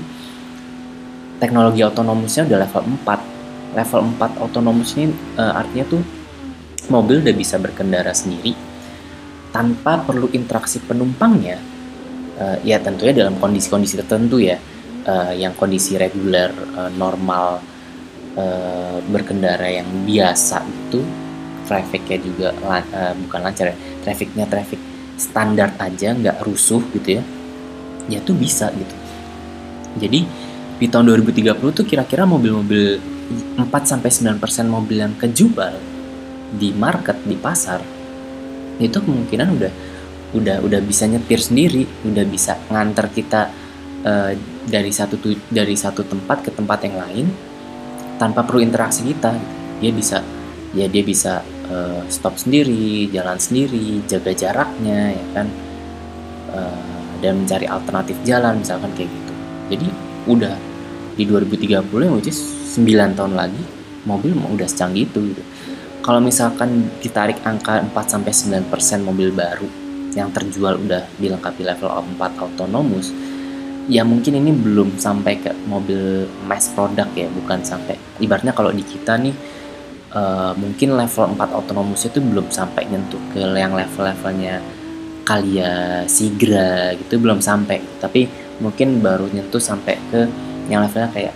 teknologi 1.43 1.84
autonomusnya 1.84 2.48
udah 2.48 2.60
level 2.63 2.84
4. 3.03 3.75
Level 3.75 4.01
4 4.15 4.43
autonomous 4.43 4.96
ini 4.96 5.12
uh, 5.36 5.60
artinya 5.60 5.86
tuh 5.98 6.23
mobil 6.92 7.24
udah 7.24 7.36
bisa 7.36 7.60
berkendara 7.60 8.12
sendiri. 8.12 8.56
Tanpa 9.54 10.02
perlu 10.02 10.34
interaksi 10.34 10.82
penumpangnya 10.82 11.62
uh, 12.40 12.58
ya 12.66 12.82
tentunya 12.82 13.13
dalam 13.25 13.38
kondisi-kondisi 13.38 14.02
tertentu 14.02 14.42
ya 14.42 14.58
uh, 15.06 15.34
yang 15.34 15.54
kondisi 15.54 15.94
reguler 15.94 16.50
uh, 16.74 16.90
normal 16.98 17.62
uh, 18.34 18.98
berkendara 19.13 19.70
yang 19.70 19.88
biasa 20.06 20.66
itu 20.66 21.06
trafficnya 21.70 22.18
juga 22.20 22.50
uh, 22.66 23.13
bukan 23.28 23.40
lancar 23.46 23.72
ya 23.72 23.78
trafficnya 24.04 24.46
traffic 24.50 24.82
standar 25.16 25.78
aja 25.78 26.12
nggak 26.18 26.42
rusuh 26.44 26.82
gitu 26.98 27.22
ya 27.22 27.24
ya 28.10 28.20
tuh 28.25 28.36
bisa 28.36 28.74
gitu. 28.74 28.96
Jadi 29.94 30.25
di 30.82 30.88
tahun 30.90 31.13
2030 31.13 31.62
tuh 31.62 31.86
kira-kira 31.86 32.25
mobil-mobil 32.25 32.98
4 33.56 33.63
sampai 33.86 34.10
9% 34.10 34.42
mobil 34.68 34.98
yang 35.00 35.13
kejual 35.16 35.93
di 36.54 36.70
market 36.74 37.18
di 37.26 37.34
pasar 37.38 37.82
itu 38.82 38.98
kemungkinan 38.98 39.48
udah 39.54 39.72
udah 40.34 40.58
udah 40.66 40.82
bisa 40.82 41.06
nyetir 41.06 41.38
sendiri, 41.38 41.86
udah 42.10 42.26
bisa 42.26 42.58
nganter 42.74 43.06
kita 43.14 43.54
uh, 44.02 44.32
dari 44.66 44.90
satu 44.90 45.22
dari 45.54 45.78
satu 45.78 46.02
tempat 46.02 46.50
ke 46.50 46.52
tempat 46.54 46.80
yang 46.90 46.98
lain 46.98 47.26
tanpa 48.18 48.42
perlu 48.42 48.66
interaksi 48.66 49.06
kita. 49.06 49.38
Dia 49.78 49.92
bisa 49.94 50.26
ya 50.74 50.90
dia 50.90 51.06
bisa 51.06 51.46
uh, 51.70 52.02
stop 52.10 52.42
sendiri, 52.42 53.10
jalan 53.14 53.38
sendiri, 53.38 54.02
jaga 54.10 54.34
jaraknya 54.34 55.14
ya 55.14 55.26
kan. 55.38 55.48
Uh, 56.54 56.94
dan 57.24 57.40
mencari 57.40 57.64
alternatif 57.72 58.20
jalan 58.28 58.60
misalkan 58.60 58.92
kayak 59.00 59.08
gitu. 59.08 59.34
Jadi 59.72 59.88
udah 60.28 60.56
di 61.16 61.24
2030 61.24 61.88
yang 62.04 62.14
which 62.20 62.28
is 62.28 62.42
9 62.76 63.16
tahun 63.16 63.38
lagi 63.38 63.64
mobil 64.04 64.36
udah 64.36 64.68
secanggih 64.68 65.08
itu 65.08 65.32
gitu. 65.32 65.44
Kalau 66.04 66.20
misalkan 66.20 66.92
ditarik 67.00 67.40
angka 67.48 67.80
4 67.80 67.96
sampai 68.04 68.36
9% 68.36 69.08
mobil 69.08 69.32
baru 69.32 69.64
yang 70.12 70.36
terjual 70.36 70.76
udah 70.76 71.08
dilengkapi 71.16 71.64
level 71.64 71.88
4 71.88 72.20
autonomous, 72.44 73.16
ya 73.88 74.04
mungkin 74.04 74.36
ini 74.36 74.52
belum 74.52 75.00
sampai 75.00 75.40
ke 75.40 75.56
mobil 75.64 76.28
mass 76.44 76.68
product 76.76 77.16
ya, 77.16 77.32
bukan 77.32 77.64
sampai. 77.64 77.96
Ibaratnya 78.20 78.52
kalau 78.52 78.76
di 78.76 78.84
kita 78.84 79.16
nih 79.16 79.32
uh, 80.12 80.52
mungkin 80.60 81.00
level 81.00 81.40
4 81.40 81.56
autonomous 81.56 82.04
itu 82.04 82.20
belum 82.20 82.52
sampai 82.52 82.84
nyentuh 82.92 83.24
ke 83.32 83.40
yang 83.56 83.72
level-levelnya 83.72 84.60
Kalia, 85.24 86.04
Sigra 86.12 87.00
gitu 87.00 87.16
belum 87.16 87.40
sampai. 87.40 87.80
Tapi 88.04 88.28
mungkin 88.60 89.00
baru 89.00 89.32
nyentuh 89.32 89.64
sampai 89.64 89.96
ke 90.12 90.28
yang 90.68 90.84
levelnya 90.84 91.10
kayak 91.16 91.36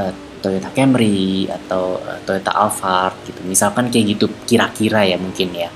uh, 0.00 0.12
Toyota 0.46 0.70
Camry 0.70 1.50
atau 1.50 1.98
uh, 1.98 2.22
Toyota 2.22 2.54
Alphard 2.54 3.18
gitu. 3.26 3.42
Misalkan 3.42 3.90
kayak 3.90 4.14
gitu 4.14 4.30
kira-kira 4.46 5.02
ya 5.02 5.18
mungkin 5.18 5.50
ya. 5.50 5.66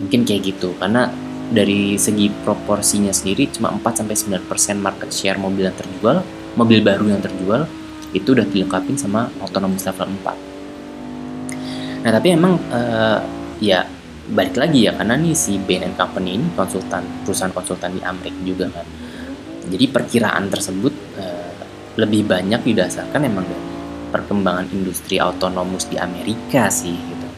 Mungkin 0.00 0.24
kayak 0.24 0.56
gitu. 0.56 0.72
Karena 0.80 1.12
dari 1.52 2.00
segi 2.00 2.32
proporsinya 2.32 3.12
sendiri 3.12 3.52
cuma 3.52 3.68
4 3.68 4.00
sampai 4.00 4.16
9% 4.48 4.80
market 4.80 5.12
share 5.12 5.36
mobil 5.36 5.68
yang 5.68 5.76
terjual 5.76 6.24
mobil 6.56 6.80
baru 6.80 7.04
yang 7.12 7.20
terjual 7.20 7.68
itu 8.16 8.32
udah 8.32 8.48
dilengkapi 8.48 8.96
sama 8.96 9.28
autonomous 9.44 9.84
level 9.84 10.08
4 10.24 12.00
nah 12.00 12.10
tapi 12.16 12.32
emang 12.32 12.56
uh, 12.72 13.20
ya 13.60 13.84
balik 14.24 14.56
lagi 14.56 14.88
ya 14.88 14.96
karena 14.96 15.20
nih 15.20 15.36
si 15.36 15.60
Bain 15.60 15.84
Company 15.92 16.40
ini 16.40 16.48
konsultan 16.56 17.04
perusahaan 17.28 17.52
konsultan 17.52 17.92
di 17.92 18.00
Amerika 18.00 18.40
juga 18.40 18.66
kan. 18.72 18.86
Jadi 19.68 19.84
perkiraan 19.88 20.48
tersebut 20.48 20.92
uh, 21.20 21.52
lebih 22.00 22.24
banyak 22.24 22.64
didasarkan 22.64 23.20
emang 23.20 23.44
dari 23.44 23.73
perkembangan 24.14 24.70
industri 24.70 25.18
autonomous 25.18 25.90
di 25.90 25.98
Amerika 25.98 26.70
sih 26.70 26.94
gitu 26.94 27.28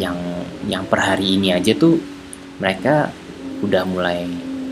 yang 0.00 0.16
yang 0.64 0.88
per 0.88 1.04
hari 1.04 1.36
ini 1.36 1.52
aja 1.52 1.76
tuh 1.76 2.00
mereka 2.56 3.12
udah 3.60 3.84
mulai 3.84 4.24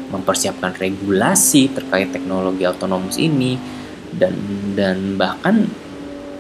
mempersiapkan 0.08 0.72
regulasi 0.80 1.70
terkait 1.76 2.08
teknologi 2.08 2.64
autonomous 2.64 3.20
ini 3.20 3.60
dan 4.16 4.32
dan 4.74 5.20
bahkan 5.20 5.68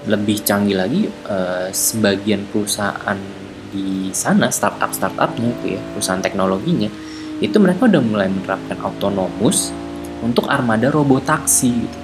lebih 0.08 0.40
canggih 0.40 0.80
lagi 0.80 1.06
uh, 1.28 1.68
sebagian 1.68 2.48
perusahaan 2.48 3.20
di 3.70 4.10
sana 4.10 4.50
startup 4.50 4.90
startupnya 4.90 5.54
itu 5.60 5.78
ya 5.78 5.80
perusahaan 5.94 6.24
teknologinya 6.24 6.90
itu 7.38 7.56
mereka 7.60 7.86
udah 7.86 8.02
mulai 8.02 8.28
menerapkan 8.32 8.80
autonomous 8.82 9.70
untuk 10.20 10.50
armada 10.50 10.92
robot 10.92 11.24
taksi 11.24 11.70
gitu. 11.72 11.98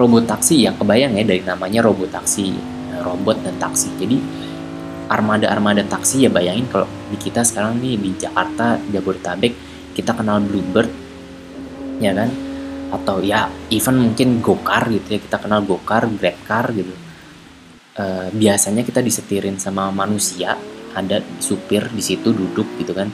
Robot 0.00 0.24
taksi 0.24 0.64
ya 0.64 0.72
kebayang 0.72 1.20
ya 1.20 1.24
dari 1.28 1.44
namanya 1.44 1.84
robot 1.84 2.08
taksi 2.08 2.56
robot 3.04 3.40
dan 3.44 3.56
taksi. 3.60 3.88
Jadi 3.96 4.16
armada-armada 5.10 5.82
taksi 5.84 6.24
ya 6.24 6.30
bayangin 6.30 6.70
kalau 6.70 6.86
di 7.10 7.18
kita 7.18 7.42
sekarang 7.42 7.82
nih 7.82 7.98
di 7.98 8.10
Jakarta 8.14 8.78
Jabodetabek 8.78 9.52
kita 9.96 10.14
kenal 10.14 10.38
Bluebird 10.44 10.88
ya 11.98 12.14
kan? 12.14 12.30
Atau 12.94 13.22
ya 13.22 13.50
even 13.70 13.98
mungkin 13.98 14.38
Gokar 14.42 14.86
gitu 14.88 15.18
ya 15.18 15.20
kita 15.20 15.36
kenal 15.42 15.66
Gokar, 15.66 16.06
Grabcar 16.06 16.70
gitu. 16.74 16.94
E, 17.98 18.04
biasanya 18.34 18.86
kita 18.86 19.02
disetirin 19.02 19.58
sama 19.58 19.90
manusia 19.90 20.54
ada 20.94 21.22
supir 21.42 21.86
di 21.90 22.02
situ 22.02 22.30
duduk 22.30 22.66
gitu 22.78 22.94
kan. 22.94 23.10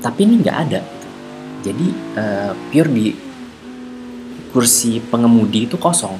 Tapi 0.00 0.20
ini 0.26 0.34
nggak 0.40 0.58
ada 0.68 0.80
gitu. 0.80 1.08
jadi 1.60 1.86
uh, 2.16 2.52
pure 2.72 2.88
di 2.88 3.12
kursi 4.50 4.98
pengemudi 4.98 5.66
itu 5.70 5.78
kosong. 5.78 6.18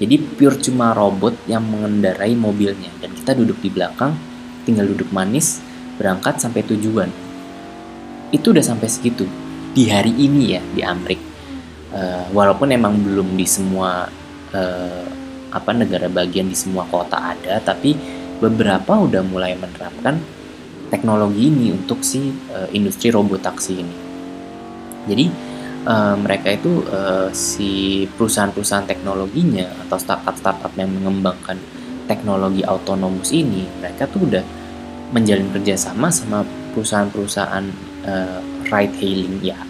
Jadi 0.00 0.18
pure 0.18 0.58
cuma 0.58 0.96
robot 0.96 1.36
yang 1.46 1.62
mengendarai 1.62 2.34
mobilnya. 2.34 2.90
Dan 2.98 3.14
kita 3.14 3.36
duduk 3.38 3.62
di 3.62 3.70
belakang 3.70 4.16
tinggal 4.66 4.88
duduk 4.88 5.12
manis 5.14 5.62
berangkat 6.00 6.42
sampai 6.42 6.66
tujuan. 6.66 7.12
Itu 8.34 8.50
udah 8.50 8.64
sampai 8.64 8.88
segitu. 8.88 9.28
Di 9.72 9.86
hari 9.88 10.10
ini 10.10 10.58
ya 10.58 10.62
di 10.74 10.82
Amrik. 10.82 11.20
Uh, 11.92 12.24
walaupun 12.32 12.72
emang 12.72 12.96
belum 13.04 13.36
di 13.36 13.44
semua 13.44 14.08
uh, 14.56 15.06
apa 15.52 15.70
negara 15.76 16.08
bagian 16.08 16.48
di 16.48 16.56
semua 16.56 16.88
kota 16.88 17.36
ada 17.36 17.60
tapi 17.60 17.92
beberapa 18.40 18.96
udah 18.96 19.20
mulai 19.20 19.52
menerapkan 19.60 20.16
teknologi 20.88 21.52
ini 21.52 21.68
untuk 21.68 22.00
si 22.00 22.32
uh, 22.52 22.68
industri 22.72 23.12
robot 23.12 23.44
taksi 23.44 23.72
ini. 23.76 23.96
Jadi 25.04 25.51
uh, 25.86 26.16
mereka 26.18 26.54
itu 26.54 26.82
uh, 26.90 27.30
si 27.34 28.04
perusahaan-perusahaan 28.18 28.86
teknologinya 28.86 29.70
atau 29.86 29.98
startup-startup 29.98 30.72
yang 30.78 30.90
mengembangkan 30.90 31.58
teknologi 32.10 32.66
autonomous 32.66 33.30
ini, 33.30 33.66
mereka 33.78 34.10
tuh 34.10 34.26
udah 34.26 34.44
menjalin 35.12 35.48
kerjasama 35.52 36.08
sama 36.08 36.42
perusahaan-perusahaan 36.72 37.64
uh, 38.08 38.40
ride 38.72 38.96
hailing 38.98 39.38
ya 39.44 39.60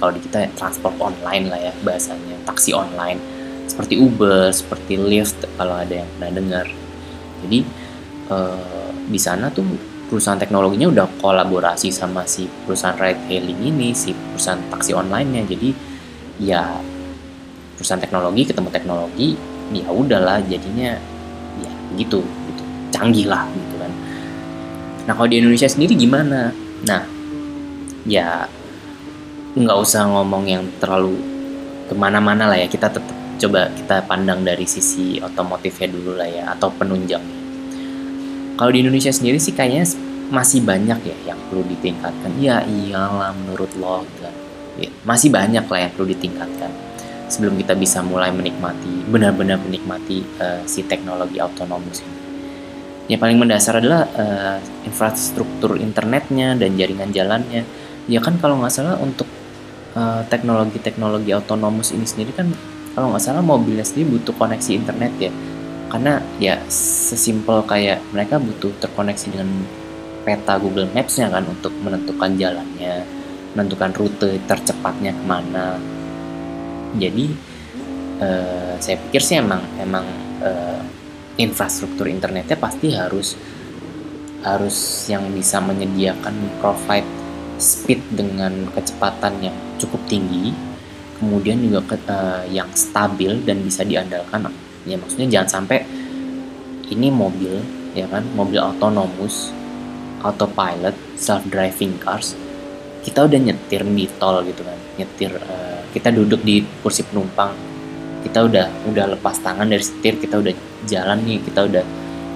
kalau 0.00 0.16
di 0.16 0.20
kita 0.24 0.48
transport 0.56 0.96
online 1.00 1.52
lah 1.52 1.60
ya 1.60 1.72
bahasanya 1.84 2.36
taksi 2.48 2.72
online 2.72 3.20
seperti 3.68 4.00
Uber, 4.00 4.50
seperti 4.50 4.98
Lyft 4.98 5.46
kalau 5.54 5.78
ada 5.78 6.02
yang 6.02 6.08
pernah 6.18 6.32
dengar. 6.34 6.66
Jadi 7.46 7.60
uh, 8.28 8.90
di 9.06 9.20
sana 9.20 9.46
tuh 9.52 9.62
perusahaan 10.10 10.40
teknologinya 10.40 10.90
udah 10.90 11.06
kolaborasi 11.22 11.94
sama 11.94 12.26
si 12.26 12.50
perusahaan 12.66 12.98
ride 12.98 13.22
hailing 13.30 13.60
ini, 13.62 13.94
si 13.94 14.10
perusahaan 14.40 14.64
taksi 14.72 14.96
online-nya. 14.96 15.44
Jadi 15.44 15.68
ya 16.40 16.64
perusahaan 17.76 18.00
teknologi 18.00 18.48
ketemu 18.48 18.72
teknologi, 18.72 19.28
ya 19.76 19.92
udahlah 19.92 20.40
jadinya 20.48 20.96
ya 21.60 21.72
gitu 22.00 22.24
gitu. 22.24 22.62
Canggih 22.88 23.28
lah 23.28 23.44
gitu 23.52 23.76
kan. 23.76 23.92
Nah, 25.04 25.12
kalau 25.12 25.28
di 25.28 25.44
Indonesia 25.44 25.68
sendiri 25.68 25.92
gimana? 25.92 26.56
Nah, 26.88 27.04
ya 28.08 28.48
nggak 29.52 29.76
usah 29.76 30.08
ngomong 30.08 30.48
yang 30.48 30.64
terlalu 30.80 31.20
ke 31.90 31.94
mana-mana 31.98 32.48
lah 32.48 32.56
ya 32.56 32.70
kita 32.70 32.88
tetap 32.88 33.16
coba 33.40 33.68
kita 33.74 34.06
pandang 34.06 34.46
dari 34.46 34.62
sisi 34.62 35.18
otomotifnya 35.18 35.90
dulu 35.90 36.14
lah 36.14 36.28
ya 36.30 36.44
atau 36.54 36.70
penunjangnya 36.70 37.38
kalau 38.54 38.70
di 38.70 38.86
Indonesia 38.86 39.10
sendiri 39.10 39.42
sih 39.42 39.50
kayaknya 39.50 39.90
masih 40.30 40.62
banyak 40.62 40.98
ya 41.02 41.16
yang 41.34 41.40
perlu 41.50 41.66
ditingkatkan. 41.66 42.30
Ya 42.38 42.62
iyalah 42.64 43.34
menurut 43.34 43.70
lo. 43.76 44.06
Ya, 44.78 44.88
masih 45.04 45.28
banyak 45.28 45.66
lah 45.66 45.78
yang 45.82 45.92
perlu 45.92 46.08
ditingkatkan 46.14 46.70
sebelum 47.28 47.58
kita 47.60 47.76
bisa 47.78 48.00
mulai 48.00 48.32
menikmati 48.32 49.06
benar-benar 49.06 49.60
menikmati 49.60 50.24
uh, 50.40 50.62
si 50.64 50.86
teknologi 50.86 51.36
autonomous 51.42 52.00
ini. 52.00 52.18
Yang 53.10 53.20
paling 53.26 53.38
mendasar 53.42 53.82
adalah 53.82 54.06
uh, 54.14 54.58
infrastruktur 54.86 55.74
internetnya 55.76 56.54
dan 56.54 56.78
jaringan 56.78 57.10
jalannya. 57.10 57.66
Ya 58.06 58.22
kan 58.22 58.38
kalau 58.38 58.62
nggak 58.62 58.72
salah 58.72 58.96
untuk 59.02 59.26
uh, 59.98 60.22
teknologi-teknologi 60.30 61.34
autonomous 61.34 61.90
ini 61.90 62.06
sendiri 62.06 62.30
kan 62.34 62.50
kalau 62.94 63.14
nggak 63.14 63.22
salah 63.22 63.42
mobilnya 63.42 63.86
sendiri 63.86 64.18
butuh 64.18 64.34
koneksi 64.34 64.70
internet 64.74 65.12
ya 65.18 65.32
karena 65.90 66.22
ya 66.38 66.62
sesimpel 66.70 67.66
kayak 67.66 67.98
mereka 68.14 68.38
butuh 68.38 68.70
terkoneksi 68.78 69.26
dengan 69.34 69.50
peta 70.22 70.60
Google 70.60 70.88
Maps-nya 70.92 71.32
kan 71.32 71.44
untuk 71.48 71.72
menentukan 71.80 72.36
jalannya, 72.36 73.04
menentukan 73.56 73.90
rute 73.96 74.40
tercepatnya 74.44 75.16
ke 75.16 75.24
mana. 75.24 75.80
Jadi 76.96 77.26
uh, 78.20 78.74
saya 78.82 78.96
pikir 79.08 79.22
sih 79.22 79.38
emang 79.38 79.62
emang 79.78 80.06
uh, 80.42 80.82
infrastruktur 81.38 82.10
internetnya 82.10 82.58
pasti 82.58 82.92
harus 82.92 83.38
harus 84.40 85.06
yang 85.06 85.28
bisa 85.36 85.60
menyediakan 85.60 86.60
provide 86.60 87.06
speed 87.60 88.00
dengan 88.16 88.72
kecepatan 88.72 89.36
yang 89.44 89.56
cukup 89.76 90.00
tinggi, 90.08 90.56
kemudian 91.20 91.60
juga 91.60 91.92
ke, 91.92 91.96
uh, 92.08 92.48
yang 92.48 92.72
stabil 92.72 93.36
dan 93.44 93.60
bisa 93.60 93.84
diandalkan 93.84 94.48
ya 94.88 94.96
maksudnya 94.96 95.28
jangan 95.28 95.60
sampai 95.60 95.84
ini 96.88 97.12
mobil 97.12 97.60
ya 97.92 98.08
kan 98.08 98.24
mobil 98.32 98.56
otonomus 98.56 99.52
autopilot 100.22 100.94
self 101.16 101.42
driving 101.48 101.96
cars 101.98 102.36
kita 103.00 103.24
udah 103.24 103.38
nyetir 103.40 103.82
di 103.84 104.04
tol 104.20 104.44
gitu 104.44 104.60
kan. 104.64 104.76
Nyetir 105.00 105.32
uh, 105.32 105.80
kita 105.92 106.12
duduk 106.12 106.44
di 106.44 106.60
kursi 106.84 107.04
penumpang. 107.04 107.56
Kita 108.20 108.44
udah 108.44 108.66
udah 108.92 109.04
lepas 109.16 109.40
tangan 109.40 109.64
dari 109.64 109.80
setir 109.80 110.20
kita 110.20 110.36
udah 110.36 110.52
jalan 110.84 111.24
nih 111.24 111.40
kita 111.40 111.64
udah 111.64 111.84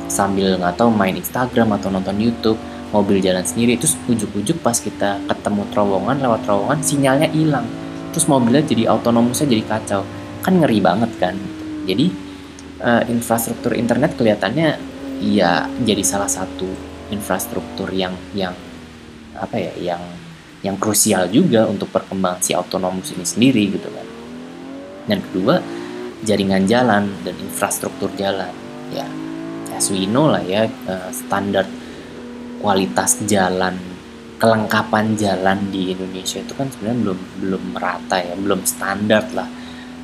sambil 0.09 0.57
nggak 0.57 0.81
tahu 0.81 0.89
main 0.89 1.17
Instagram 1.17 1.77
atau 1.77 1.93
nonton 1.93 2.17
YouTube 2.17 2.57
mobil 2.97 3.21
jalan 3.21 3.45
sendiri. 3.45 3.77
Terus 3.77 4.01
ujuk-ujuk 4.09 4.65
pas 4.65 4.77
kita 4.77 5.21
ketemu 5.29 5.69
terowongan 5.69 6.17
lewat 6.25 6.41
terowongan 6.49 6.81
sinyalnya 6.81 7.29
hilang. 7.29 7.69
Terus 8.17 8.25
mobilnya 8.25 8.65
jadi 8.65 8.89
otonomusnya 8.89 9.53
jadi 9.53 9.65
kacau. 9.69 10.03
Kan 10.41 10.65
ngeri 10.65 10.81
banget 10.81 11.13
kan? 11.21 11.37
Jadi 11.85 12.09
uh, 12.81 13.05
infrastruktur 13.13 13.77
internet 13.77 14.17
kelihatannya 14.17 14.81
ya 15.21 15.69
jadi 15.85 16.01
salah 16.01 16.29
satu 16.29 16.94
infrastruktur 17.15 17.89
yang 17.95 18.13
yang 18.35 18.53
apa 19.39 19.57
ya 19.57 19.73
yang 19.79 20.03
yang 20.65 20.77
krusial 20.81 21.29
juga 21.29 21.69
untuk 21.69 21.93
perkembangan 21.93 22.41
si 22.41 22.57
otonomus 22.57 23.13
ini 23.13 23.23
sendiri 23.23 23.63
gitu 23.71 23.89
kan. 23.93 24.07
Dan 25.05 25.19
kedua 25.21 25.61
jaringan 26.25 26.65
jalan 26.65 27.13
dan 27.23 27.35
infrastruktur 27.37 28.09
jalan 28.17 28.51
ya. 28.91 29.07
As 29.75 29.91
we 29.91 30.07
know 30.09 30.31
lah 30.31 30.41
ya 30.43 30.67
eh, 30.67 31.11
standar 31.13 31.69
kualitas 32.65 33.21
jalan 33.29 33.77
kelengkapan 34.41 35.15
jalan 35.15 35.59
di 35.69 35.95
Indonesia 35.95 36.43
itu 36.43 36.53
kan 36.57 36.67
sebenarnya 36.73 36.99
belum 37.01 37.19
belum 37.45 37.63
merata 37.77 38.17
ya 38.19 38.35
belum 38.35 38.65
standar 38.65 39.25
lah. 39.37 39.47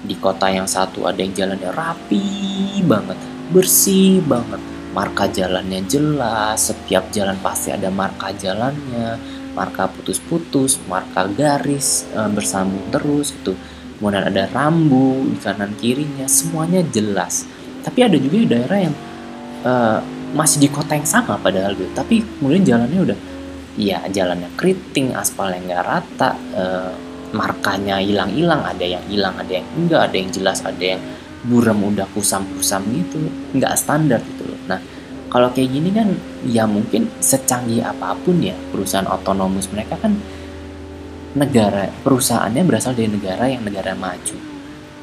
Di 0.00 0.16
kota 0.16 0.48
yang 0.48 0.64
satu 0.64 1.04
ada 1.04 1.20
yang 1.20 1.32
jalannya 1.36 1.72
rapi 1.72 2.24
banget 2.84 3.20
bersih 3.52 4.22
banget 4.24 4.79
marka 4.90 5.30
jalannya 5.30 5.86
jelas 5.86 6.74
setiap 6.74 7.14
jalan 7.14 7.38
pasti 7.38 7.70
ada 7.70 7.88
marka 7.90 8.34
jalannya 8.34 9.18
marka 9.52 9.90
putus-putus, 9.90 10.78
marka 10.86 11.26
garis 11.26 12.06
e, 12.14 12.20
bersambung 12.30 12.86
terus 12.94 13.34
gitu. 13.34 13.54
Kemudian 13.98 14.32
ada 14.32 14.48
rambu 14.48 15.28
di 15.28 15.36
kanan 15.36 15.76
kirinya, 15.76 16.24
semuanya 16.24 16.80
jelas. 16.88 17.44
Tapi 17.84 18.00
ada 18.00 18.16
juga 18.16 18.56
daerah 18.56 18.78
yang 18.88 18.96
e, 19.60 19.72
masih 20.30 20.62
di 20.62 20.68
kota 20.70 20.94
yang 20.94 21.08
sama 21.08 21.36
padahal 21.36 21.74
gitu. 21.74 21.90
Tapi 21.92 22.22
kemudian 22.38 22.62
jalannya 22.62 23.00
udah 23.10 23.18
ya 23.78 24.06
jalannya 24.08 24.50
keriting, 24.56 25.12
aspalnya 25.18 25.60
nggak 25.60 25.82
rata, 25.84 26.30
e, 26.54 26.64
markanya 27.30 28.02
hilang-hilang, 28.02 28.62
ada 28.64 28.86
yang 28.86 29.04
hilang, 29.06 29.34
ada 29.38 29.52
yang 29.60 29.66
enggak, 29.76 30.00
ada 30.10 30.16
yang 30.16 30.30
jelas, 30.30 30.58
ada 30.64 30.84
yang 30.96 31.02
buram 31.40 31.80
udah 31.80 32.04
kusam-kusam 32.12 32.84
gitu, 32.92 33.16
nggak 33.56 33.72
standar 33.76 34.20
gitu 34.20 34.39
kalau 35.30 35.48
kayak 35.54 35.70
gini 35.70 35.94
kan 35.94 36.10
ya 36.42 36.66
mungkin 36.66 37.06
secanggih 37.22 37.86
apa 37.86 38.18
pun 38.18 38.42
ya 38.42 38.58
perusahaan 38.74 39.06
otonomus 39.06 39.70
mereka 39.70 39.94
kan 39.94 40.18
negara 41.38 41.86
perusahaannya 42.02 42.66
berasal 42.66 42.98
dari 42.98 43.06
negara 43.06 43.46
yang 43.46 43.62
negara 43.62 43.94
maju. 43.94 44.36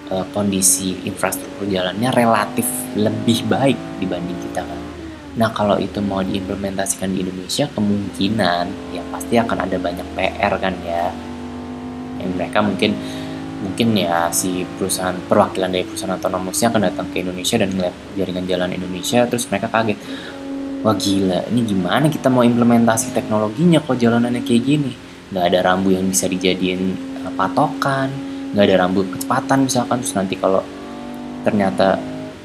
E, 0.07 0.15
kondisi 0.36 1.00
infrastruktur 1.07 1.67
jalannya 1.67 2.12
relatif 2.12 2.67
lebih 3.00 3.48
baik 3.48 3.79
dibanding 4.03 4.36
kita 4.51 4.67
kan. 4.67 4.81
Nah 5.39 5.55
kalau 5.55 5.79
itu 5.79 6.03
mau 6.03 6.19
diimplementasikan 6.19 7.07
di 7.15 7.24
Indonesia 7.24 7.72
kemungkinan 7.72 8.65
ya 8.91 9.03
pasti 9.07 9.39
akan 9.39 9.57
ada 9.63 9.79
banyak 9.79 10.07
PR 10.12 10.53
kan 10.60 10.75
ya. 10.84 11.07
Yang 12.19 12.31
mereka 12.36 12.60
mungkin 12.60 12.91
mungkin 13.58 13.98
ya 13.98 14.30
si 14.30 14.62
perusahaan 14.78 15.18
perwakilan 15.26 15.74
dari 15.74 15.82
perusahaan 15.82 16.14
otonomusnya 16.14 16.70
akan 16.70 16.82
datang 16.86 17.08
ke 17.10 17.26
Indonesia 17.26 17.58
dan 17.58 17.70
melihat 17.74 17.96
jaringan 18.14 18.46
jalan 18.46 18.70
Indonesia 18.74 19.20
terus 19.26 19.50
mereka 19.50 19.68
kaget. 19.74 19.98
Wah 20.86 20.94
gila 20.94 21.50
ini 21.50 21.62
gimana 21.66 22.06
kita 22.06 22.30
mau 22.30 22.46
implementasi 22.46 23.18
teknologinya 23.18 23.82
kok 23.82 23.98
jalanannya 23.98 24.46
kayak 24.46 24.62
gini? 24.62 24.92
Nggak 25.34 25.46
ada 25.50 25.60
rambu 25.74 25.90
yang 25.90 26.05
bisa 26.05 26.29
dijadiin 26.29 26.81
eh, 27.25 27.34
patokan 27.34 28.14
nggak 28.53 28.64
ada 28.64 28.75
rambu 28.86 29.01
kecepatan 29.10 29.66
misalkan. 29.66 29.98
Terus 30.05 30.14
nanti 30.14 30.36
kalau 30.38 30.62
ternyata 31.42 31.98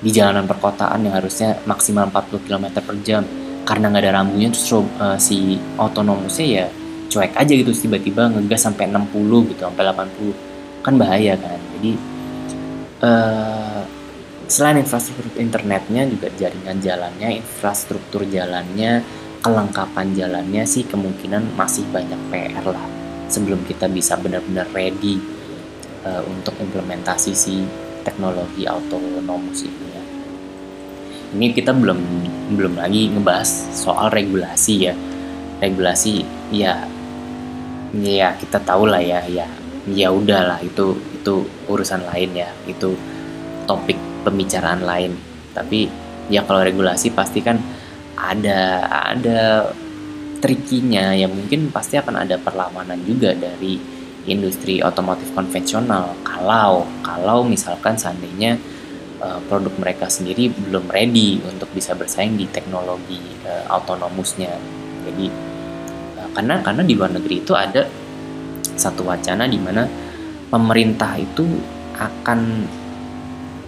di 0.02 0.10
jalanan 0.10 0.48
perkotaan 0.48 1.06
yang 1.06 1.14
harusnya 1.14 1.60
maksimal 1.68 2.08
40 2.10 2.46
km 2.48 2.66
per 2.82 2.96
jam 3.04 3.22
karena 3.62 3.92
nggak 3.92 4.02
ada 4.02 4.12
rambunya 4.18 4.50
terus 4.50 4.66
uh, 4.74 5.14
si 5.20 5.60
otonomusnya 5.78 6.46
ya 6.48 6.66
cuek 7.12 7.36
aja 7.36 7.52
gitu. 7.52 7.70
Tiba-tiba 7.70 8.32
ngegas 8.32 8.64
sampai 8.64 8.88
60 8.88 9.52
gitu 9.52 9.60
sampai 9.60 9.84
80 9.92 10.51
kan 10.82 10.98
bahaya 10.98 11.38
kan. 11.38 11.58
Jadi 11.78 11.92
uh, 13.00 13.82
selain 14.50 14.82
infrastruktur 14.82 15.30
internetnya 15.38 16.04
juga 16.10 16.28
jaringan 16.34 16.82
jalannya 16.82 17.40
infrastruktur 17.40 18.26
jalannya 18.28 19.00
kelengkapan 19.42 20.14
jalannya 20.14 20.62
sih 20.66 20.84
kemungkinan 20.86 21.54
masih 21.54 21.86
banyak 21.94 22.18
PR 22.28 22.66
lah. 22.66 22.86
Sebelum 23.32 23.64
kita 23.64 23.88
bisa 23.88 24.18
benar-benar 24.20 24.68
ready 24.76 25.16
uh, 26.04 26.20
untuk 26.28 26.52
implementasi 26.60 27.32
si 27.32 27.64
teknologi 28.02 28.66
autonomous 28.66 29.64
ini 29.64 29.86
ya. 29.88 30.04
Ini 31.32 31.46
kita 31.56 31.72
belum 31.72 31.98
belum 32.58 32.76
lagi 32.76 33.08
ngebahas 33.08 33.50
soal 33.72 34.12
regulasi 34.12 34.74
ya. 34.90 34.94
Regulasi 35.62 36.26
ya 36.52 36.84
ya 37.92 38.32
kita 38.40 38.56
tahu 38.64 38.88
lah 38.88 39.04
ya 39.04 39.20
ya 39.28 39.44
ya 39.90 40.14
udahlah 40.14 40.62
itu 40.62 40.94
itu 41.14 41.42
urusan 41.66 42.06
lain 42.06 42.30
ya 42.38 42.50
itu 42.70 42.94
topik 43.66 43.98
pembicaraan 44.22 44.82
lain. 44.86 45.12
Tapi 45.52 45.90
ya 46.30 46.46
kalau 46.46 46.62
regulasi 46.62 47.10
pasti 47.10 47.42
kan 47.42 47.58
ada 48.14 48.86
ada 48.86 49.70
trikinya 50.42 51.14
ya 51.14 51.30
mungkin 51.30 51.70
pasti 51.70 51.98
akan 51.98 52.26
ada 52.26 52.38
perlawanan 52.38 52.98
juga 53.06 53.34
dari 53.34 53.78
industri 54.26 54.78
otomotif 54.82 55.30
konvensional. 55.34 56.14
Kalau 56.22 56.86
kalau 57.02 57.42
misalkan 57.42 57.98
seandainya 57.98 58.58
uh, 59.18 59.38
produk 59.50 59.74
mereka 59.78 60.06
sendiri 60.06 60.50
belum 60.50 60.90
ready 60.90 61.42
untuk 61.46 61.70
bisa 61.74 61.94
bersaing 61.98 62.38
di 62.38 62.46
teknologi 62.50 63.18
uh, 63.46 63.66
autonomusnya. 63.70 64.54
Jadi 65.06 65.26
uh, 66.18 66.28
karena 66.34 66.62
karena 66.62 66.82
di 66.86 66.94
luar 66.94 67.10
negeri 67.14 67.42
itu 67.42 67.54
ada 67.54 67.82
satu 68.76 69.06
wacana 69.06 69.48
di 69.48 69.58
mana 69.60 69.88
pemerintah 70.48 71.16
itu 71.16 71.44
akan 71.96 72.68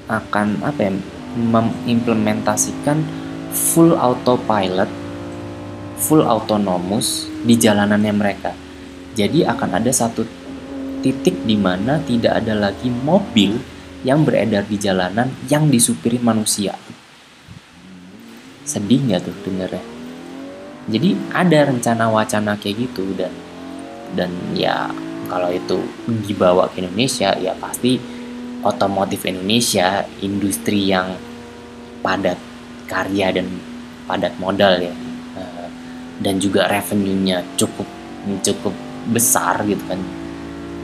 akan 0.09 0.47
apa 0.61 0.81
ya 0.85 0.93
mengimplementasikan 1.35 3.01
full 3.51 3.97
autopilot 3.97 4.91
full 5.97 6.27
autonomous 6.27 7.31
di 7.47 7.55
jalanannya 7.57 8.13
mereka. 8.13 8.53
Jadi 9.15 9.47
akan 9.47 9.79
ada 9.79 9.93
satu 9.95 10.27
titik 11.01 11.47
di 11.47 11.55
mana 11.55 12.03
tidak 12.03 12.43
ada 12.43 12.53
lagi 12.69 12.91
mobil 12.91 13.57
yang 14.05 14.27
beredar 14.27 14.67
di 14.69 14.77
jalanan 14.77 15.31
yang 15.49 15.71
disupiri 15.71 16.21
manusia. 16.21 16.77
Sedih 18.67 19.01
nggak 19.01 19.25
tuh 19.25 19.37
dengarnya? 19.47 19.85
Jadi 20.85 21.17
ada 21.33 21.59
rencana 21.73 22.13
wacana 22.13 22.61
kayak 22.61 22.89
gitu 22.91 23.17
dan 23.17 23.33
dan 24.15 24.31
ya 24.55 24.89
kalau 25.29 25.51
itu 25.51 25.83
dibawa 26.07 26.71
ke 26.71 26.81
Indonesia 26.81 27.35
ya 27.37 27.53
pasti 27.59 27.99
otomotif 28.65 29.29
Indonesia 29.29 30.03
industri 30.25 30.89
yang 30.89 31.13
padat 32.01 32.41
karya 32.89 33.33
dan 33.33 33.47
padat 34.09 34.37
modal 34.41 34.81
ya. 34.81 34.95
Eh, 35.37 35.69
dan 36.21 36.41
juga 36.41 36.71
revenue-nya 36.71 37.45
cukup 37.57 37.89
cukup 38.41 38.75
besar 39.13 39.61
gitu 39.69 39.85
kan. 39.85 40.01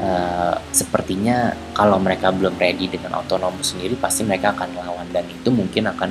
Uh, 0.01 0.57
sepertinya 0.73 1.53
kalau 1.77 2.01
mereka 2.01 2.33
belum 2.33 2.57
ready 2.57 2.89
dengan 2.89 3.21
otonomous 3.21 3.77
sendiri 3.77 4.01
pasti 4.01 4.25
mereka 4.25 4.57
akan 4.57 4.73
lawan. 4.81 5.05
Dan 5.13 5.29
itu 5.29 5.53
mungkin 5.53 5.93
akan 5.93 6.11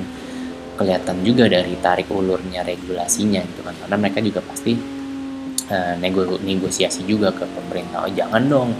kelihatan 0.78 1.26
juga 1.26 1.50
dari 1.50 1.74
tarik 1.82 2.06
ulurnya 2.06 2.62
regulasinya 2.62 3.42
gitu 3.42 3.66
kan. 3.66 3.74
Karena 3.74 3.96
mereka 3.98 4.22
juga 4.22 4.46
pasti 4.46 4.78
uh, 5.70 5.94
nego 5.96 6.26
negosiasi 6.42 7.06
juga 7.06 7.30
ke 7.32 7.46
pemerintah. 7.46 8.04
Oh 8.04 8.10
jangan 8.12 8.42
dong. 8.50 8.70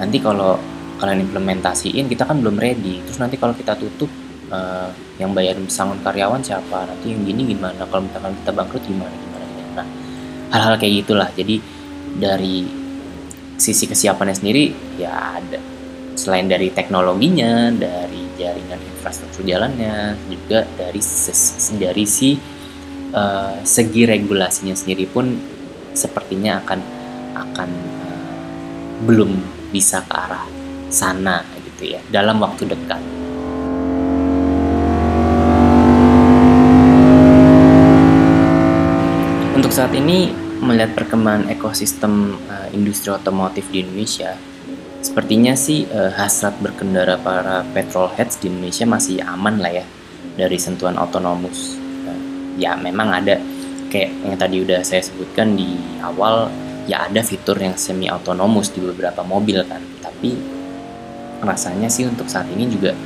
Nanti 0.00 0.18
kalau 0.18 0.58
kalian 0.98 1.28
implementasiin 1.30 2.10
kita 2.10 2.26
kan 2.26 2.42
belum 2.42 2.58
ready. 2.58 3.04
Terus 3.06 3.18
nanti 3.22 3.38
kalau 3.38 3.54
kita 3.54 3.78
tutup 3.78 4.10
uh, 4.50 4.90
yang 5.20 5.30
bayar 5.36 5.54
pesangon 5.60 6.00
karyawan 6.02 6.42
siapa? 6.42 6.88
Nanti 6.88 7.14
yang 7.14 7.22
gini 7.22 7.54
gimana? 7.54 7.84
Kalau 7.86 8.02
misalkan 8.02 8.34
kita 8.42 8.50
bangkrut 8.50 8.82
gimana 8.88 9.14
gimana 9.14 9.44
gimana? 9.46 9.72
Nah 9.78 9.86
hal-hal 10.50 10.74
kayak 10.80 10.94
gitulah. 11.04 11.28
Jadi 11.36 11.56
dari 12.18 12.66
sisi 13.58 13.84
kesiapannya 13.86 14.34
sendiri 14.34 14.72
ya 14.98 15.38
ada. 15.38 15.60
Selain 16.18 16.50
dari 16.50 16.74
teknologinya 16.74 17.70
dari 17.70 18.26
jaringan 18.38 18.78
infrastruktur 18.78 19.46
jalannya 19.46 20.18
juga 20.26 20.66
dari 20.74 20.98
dari 21.78 22.04
si 22.06 22.34
uh, 23.14 23.54
segi 23.62 24.02
regulasinya 24.02 24.74
sendiri 24.74 25.06
pun 25.06 25.57
sepertinya 25.98 26.62
akan 26.62 26.80
akan 27.34 27.70
uh, 28.06 28.30
belum 29.02 29.34
bisa 29.74 30.06
ke 30.06 30.14
arah 30.14 30.46
sana 30.86 31.42
gitu 31.66 31.98
ya 31.98 32.00
dalam 32.14 32.38
waktu 32.38 32.70
dekat. 32.70 33.02
Untuk 39.58 39.74
saat 39.74 39.90
ini 39.98 40.30
melihat 40.62 40.94
perkembangan 40.94 41.50
ekosistem 41.50 42.38
uh, 42.46 42.70
industri 42.70 43.10
otomotif 43.10 43.66
di 43.74 43.82
Indonesia, 43.82 44.38
sepertinya 45.02 45.58
sih 45.58 45.82
uh, 45.90 46.14
hasrat 46.14 46.54
berkendara 46.62 47.18
para 47.18 47.66
petrolheads 47.74 48.38
di 48.38 48.46
Indonesia 48.50 48.86
masih 48.86 49.18
aman 49.26 49.58
lah 49.58 49.82
ya 49.82 49.86
dari 50.38 50.58
sentuhan 50.62 50.94
otonomus. 50.94 51.74
Uh, 52.06 52.22
ya 52.54 52.78
memang 52.78 53.10
ada 53.10 53.38
kayak 53.88 54.12
yang 54.24 54.36
tadi 54.36 54.56
udah 54.62 54.80
saya 54.84 55.02
sebutkan 55.02 55.56
di 55.56 55.76
awal 56.04 56.52
ya 56.88 57.04
ada 57.08 57.20
fitur 57.20 57.56
yang 57.60 57.76
semi 57.76 58.08
otonomus 58.08 58.72
di 58.72 58.80
beberapa 58.80 59.20
mobil 59.24 59.60
kan, 59.68 59.80
tapi 60.00 60.36
rasanya 61.44 61.88
sih 61.92 62.08
untuk 62.08 62.26
saat 62.26 62.48
ini 62.48 62.68
juga 62.68 62.96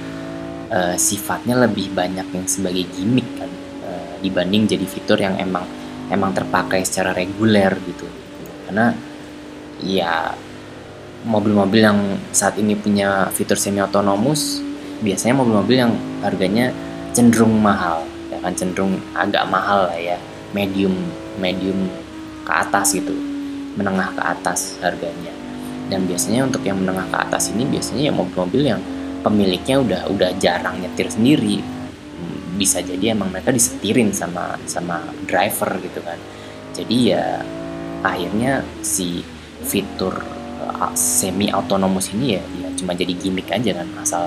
uh, 0.70 0.94
sifatnya 0.94 1.58
lebih 1.66 1.90
banyak 1.92 2.26
yang 2.32 2.46
sebagai 2.46 2.86
gimmick 2.94 3.26
kan 3.36 3.50
uh, 3.86 4.14
dibanding 4.22 4.70
jadi 4.70 4.86
fitur 4.86 5.18
yang 5.18 5.34
emang 5.38 5.66
emang 6.10 6.30
terpakai 6.34 6.84
secara 6.86 7.10
reguler 7.12 7.74
gitu. 7.86 8.06
Karena 8.66 8.94
ya 9.82 10.32
mobil-mobil 11.22 11.82
yang 11.82 11.98
saat 12.34 12.58
ini 12.58 12.74
punya 12.74 13.30
fitur 13.30 13.54
semi 13.54 13.78
otonomus 13.78 14.58
biasanya 15.02 15.38
mobil-mobil 15.38 15.76
yang 15.78 15.92
harganya 16.22 16.70
cenderung 17.14 17.58
mahal 17.58 18.06
ya 18.30 18.38
kan 18.42 18.54
cenderung 18.54 18.98
agak 19.14 19.44
mahal 19.50 19.90
lah 19.90 19.98
ya 19.98 20.18
medium 20.52 20.94
medium 21.40 21.88
ke 22.44 22.52
atas 22.52 22.96
gitu. 22.96 23.12
Menengah 23.76 24.12
ke 24.12 24.22
atas 24.22 24.76
harganya. 24.84 25.32
Dan 25.88 26.08
biasanya 26.08 26.48
untuk 26.48 26.64
yang 26.64 26.80
menengah 26.80 27.08
ke 27.08 27.16
atas 27.18 27.52
ini 27.52 27.68
biasanya 27.68 28.08
ya 28.08 28.12
mobil-mobil 28.12 28.62
yang 28.64 28.80
pemiliknya 29.20 29.76
udah 29.80 30.00
udah 30.12 30.30
jarang 30.40 30.80
nyetir 30.80 31.08
sendiri. 31.08 31.60
Bisa 32.56 32.84
jadi 32.84 33.16
emang 33.16 33.32
mereka 33.32 33.50
disetirin 33.50 34.12
sama 34.12 34.56
sama 34.68 35.02
driver 35.24 35.80
gitu 35.80 36.00
kan. 36.04 36.16
Jadi 36.72 36.96
ya 37.12 37.40
akhirnya 38.02 38.64
si 38.80 39.24
fitur 39.62 40.20
uh, 40.58 40.92
semi 40.98 41.48
autonomous 41.48 42.10
ini 42.10 42.34
ya, 42.34 42.42
ya 42.60 42.68
cuma 42.74 42.92
jadi 42.98 43.14
gimmick 43.14 43.46
aja 43.46 43.78
kan 43.78 43.86
asal 44.02 44.26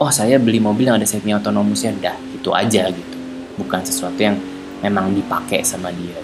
oh 0.00 0.08
saya 0.08 0.40
beli 0.40 0.56
mobil 0.56 0.88
yang 0.88 0.96
ada 0.96 1.04
semi 1.04 1.32
autonomousnya 1.36 1.92
dah 2.00 2.16
itu 2.32 2.50
aja 2.52 2.88
gitu. 2.88 3.16
Bukan 3.56 3.80
sesuatu 3.84 4.20
yang 4.20 4.36
memang 4.80 5.12
dipakai 5.12 5.64
sama 5.64 5.92
dia. 5.92 6.18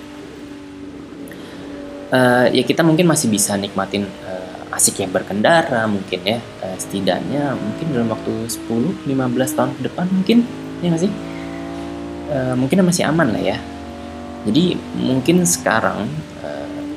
Uh, 2.13 2.45
ya 2.53 2.61
kita 2.61 2.85
mungkin 2.85 3.09
masih 3.09 3.33
bisa 3.33 3.57
nikmatin 3.57 4.05
uh, 4.05 4.77
asik 4.77 5.01
yang 5.01 5.13
berkendara 5.13 5.89
mungkin 5.89 6.21
ya. 6.25 6.39
Uh, 6.61 6.77
setidaknya 6.77 7.57
mungkin 7.57 7.87
dalam 7.93 8.09
waktu 8.13 8.53
10-15 8.69 9.57
tahun 9.57 9.71
ke 9.77 9.83
depan 9.89 10.07
mungkin 10.13 10.45
ya 10.83 10.91
nggak 10.91 11.03
sih? 11.07 11.13
E, 12.33 12.37
mungkin 12.59 12.83
masih 12.83 13.07
aman 13.07 13.31
lah 13.31 13.43
ya. 13.55 13.57
Jadi 14.43 14.75
mungkin 14.99 15.47
sekarang 15.47 16.11
e, 16.43 16.49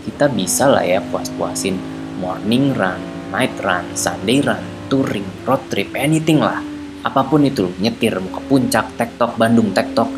kita 0.09 0.25
bisa 0.33 0.65
lah 0.65 0.81
ya 0.81 0.99
puas-puasin 1.13 1.77
morning 2.17 2.73
run 2.73 2.97
night 3.29 3.53
run 3.61 3.85
sunday 3.93 4.41
run 4.41 4.63
touring 4.89 5.25
road 5.45 5.61
trip 5.69 5.93
anything 5.93 6.41
lah. 6.41 6.59
Apa 7.05 7.21
pun 7.29 7.45
itu 7.45 7.69
nyetir 7.77 8.17
ke 8.17 8.41
puncak 8.49 8.97
tektok 8.97 9.37
Bandung 9.37 9.69
tektok 9.69 10.09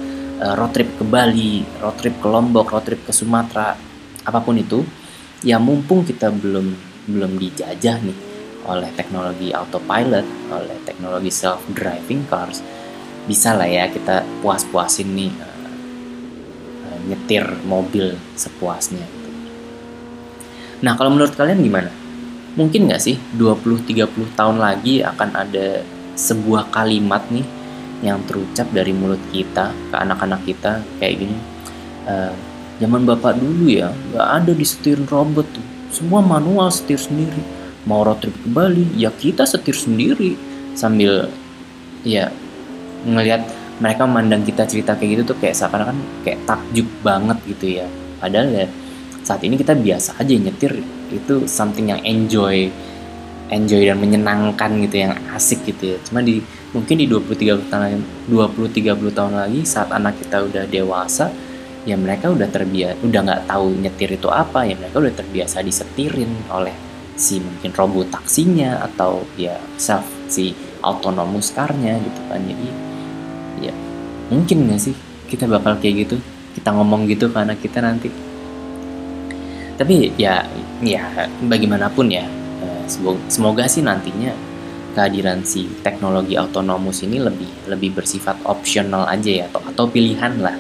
road 0.41 0.71
trip 0.73 0.89
ke 0.97 1.03
Bali 1.03 1.65
road 1.81 1.97
trip 1.97 2.15
ke 2.21 2.27
Lombok 2.29 2.69
road 2.73 2.85
trip 2.85 3.01
ke 3.05 3.11
Sumatera 3.13 3.73
apa 4.27 4.39
pun 4.43 4.57
itu 4.57 4.85
ya 5.41 5.61
mumpung 5.61 6.03
kita 6.03 6.33
belum 6.33 6.73
belum 7.07 7.39
dijajah 7.39 7.97
nih 8.03 8.17
oleh 8.67 8.91
teknologi 8.93 9.55
autopilot, 9.55 10.27
oleh 10.51 10.77
teknologi 10.83 11.31
self 11.31 11.63
driving 11.71 12.27
cars, 12.27 12.59
bisa 13.23 13.55
lah 13.55 13.65
ya 13.65 13.87
kita 13.87 14.27
puas-puasin 14.43 15.07
nih 15.15 15.31
uh, 15.31 16.99
nyetir 17.07 17.47
mobil 17.63 18.19
sepuasnya 18.35 19.07
gitu. 19.07 19.29
Nah 20.83 20.99
kalau 20.99 21.15
menurut 21.15 21.33
kalian 21.33 21.63
gimana? 21.63 21.89
Mungkin 22.59 22.91
nggak 22.91 23.01
sih 23.01 23.15
20-30 23.39 24.35
tahun 24.35 24.57
lagi 24.59 25.05
akan 25.05 25.29
ada 25.31 25.85
sebuah 26.17 26.73
kalimat 26.73 27.23
nih 27.31 27.45
yang 28.05 28.21
terucap 28.29 28.69
dari 28.69 28.93
mulut 28.93 29.21
kita 29.33 29.73
ke 29.73 29.95
anak-anak 29.97 30.41
kita 30.45 30.85
kayak 31.01 31.25
gini. 31.25 31.37
Uh, 32.07 32.31
zaman 32.77 33.03
bapak 33.03 33.35
dulu 33.41 33.67
ya 33.67 33.89
nggak 34.13 34.27
ada 34.43 34.51
disetir 34.53 35.01
robot 35.09 35.47
tuh. 35.49 35.65
Semua 35.89 36.21
manual 36.21 36.69
setir 36.69 37.01
sendiri. 37.01 37.41
Mau 37.87 38.03
road 38.03 38.19
trip 38.19 38.35
ke 38.35 38.49
Bali 38.51 38.85
ya 38.93 39.09
kita 39.09 39.47
setir 39.47 39.73
sendiri. 39.73 40.37
Sambil 40.77 41.31
ya 42.05 42.29
ngelihat 43.07 43.47
mereka 43.81 44.05
memandang 44.05 44.41
kita 44.45 44.65
cerita 44.65 44.93
kayak 44.97 45.09
gitu 45.17 45.33
tuh 45.33 45.37
kayak 45.41 45.55
seakan-akan 45.57 45.97
kayak 46.21 46.39
takjub 46.45 46.87
banget 47.01 47.37
gitu 47.49 47.81
ya. 47.81 47.87
Padahal 48.21 48.49
ya 48.53 48.67
saat 49.25 49.41
ini 49.41 49.57
kita 49.57 49.73
biasa 49.73 50.21
aja 50.21 50.33
nyetir. 50.37 50.79
Itu 51.09 51.49
something 51.49 51.89
yang 51.89 52.01
enjoy 52.05 52.69
enjoy 53.47 53.87
dan 53.87 53.97
menyenangkan 53.99 54.71
gitu 54.83 55.07
yang 55.07 55.13
asik 55.31 55.63
gitu 55.63 55.95
ya. 55.95 55.97
Cuma 56.03 56.19
di 56.19 56.43
mungkin 56.75 56.95
di 56.99 57.07
20 57.07 57.31
30 57.35 57.71
tahun 57.71 58.03
20 58.27 58.75
30 58.75 59.17
tahun 59.17 59.33
lagi 59.33 59.61
saat 59.63 59.89
anak 59.91 60.19
kita 60.19 60.43
udah 60.43 60.63
dewasa 60.67 61.31
ya 61.87 61.95
mereka 61.95 62.27
udah 62.27 62.51
terbiasa 62.51 62.99
udah 62.99 63.19
nggak 63.23 63.43
tahu 63.47 63.71
nyetir 63.79 64.19
itu 64.19 64.27
apa 64.27 64.67
ya 64.67 64.75
mereka 64.75 64.99
udah 64.99 65.13
terbiasa 65.15 65.63
disetirin 65.63 66.27
oleh 66.51 66.75
si 67.15 67.39
mungkin 67.39 67.71
robot 67.71 68.11
taksinya 68.11 68.83
atau 68.83 69.23
ya 69.39 69.55
self 69.79 70.03
si 70.27 70.51
autonomous 70.83 71.55
carnya 71.55 71.95
gitu 72.03 72.21
kan. 72.27 72.43
Jadi 72.43 72.67
ya 73.63 73.73
mungkin 74.27 74.67
nggak 74.67 74.81
sih 74.83 74.95
kita 75.31 75.47
bakal 75.47 75.79
kayak 75.79 76.07
gitu 76.07 76.19
kita 76.51 76.75
ngomong 76.75 77.07
gitu 77.07 77.31
karena 77.31 77.55
kita 77.55 77.79
nanti. 77.79 78.11
Tapi 79.79 80.11
ya 80.19 80.43
ya 80.83 81.29
bagaimanapun 81.47 82.11
ya 82.11 82.27
eh, 82.87 83.19
semoga, 83.27 83.67
sih 83.67 83.83
nantinya 83.83 84.31
kehadiran 84.95 85.45
si 85.45 85.69
teknologi 85.85 86.33
autonomous 86.33 87.05
ini 87.05 87.21
lebih 87.21 87.69
lebih 87.69 88.01
bersifat 88.01 88.41
optional 88.49 89.05
aja 89.05 89.29
ya 89.29 89.45
atau 89.51 89.61
atau 89.61 89.85
pilihan 89.85 90.33
lah. 90.41 90.57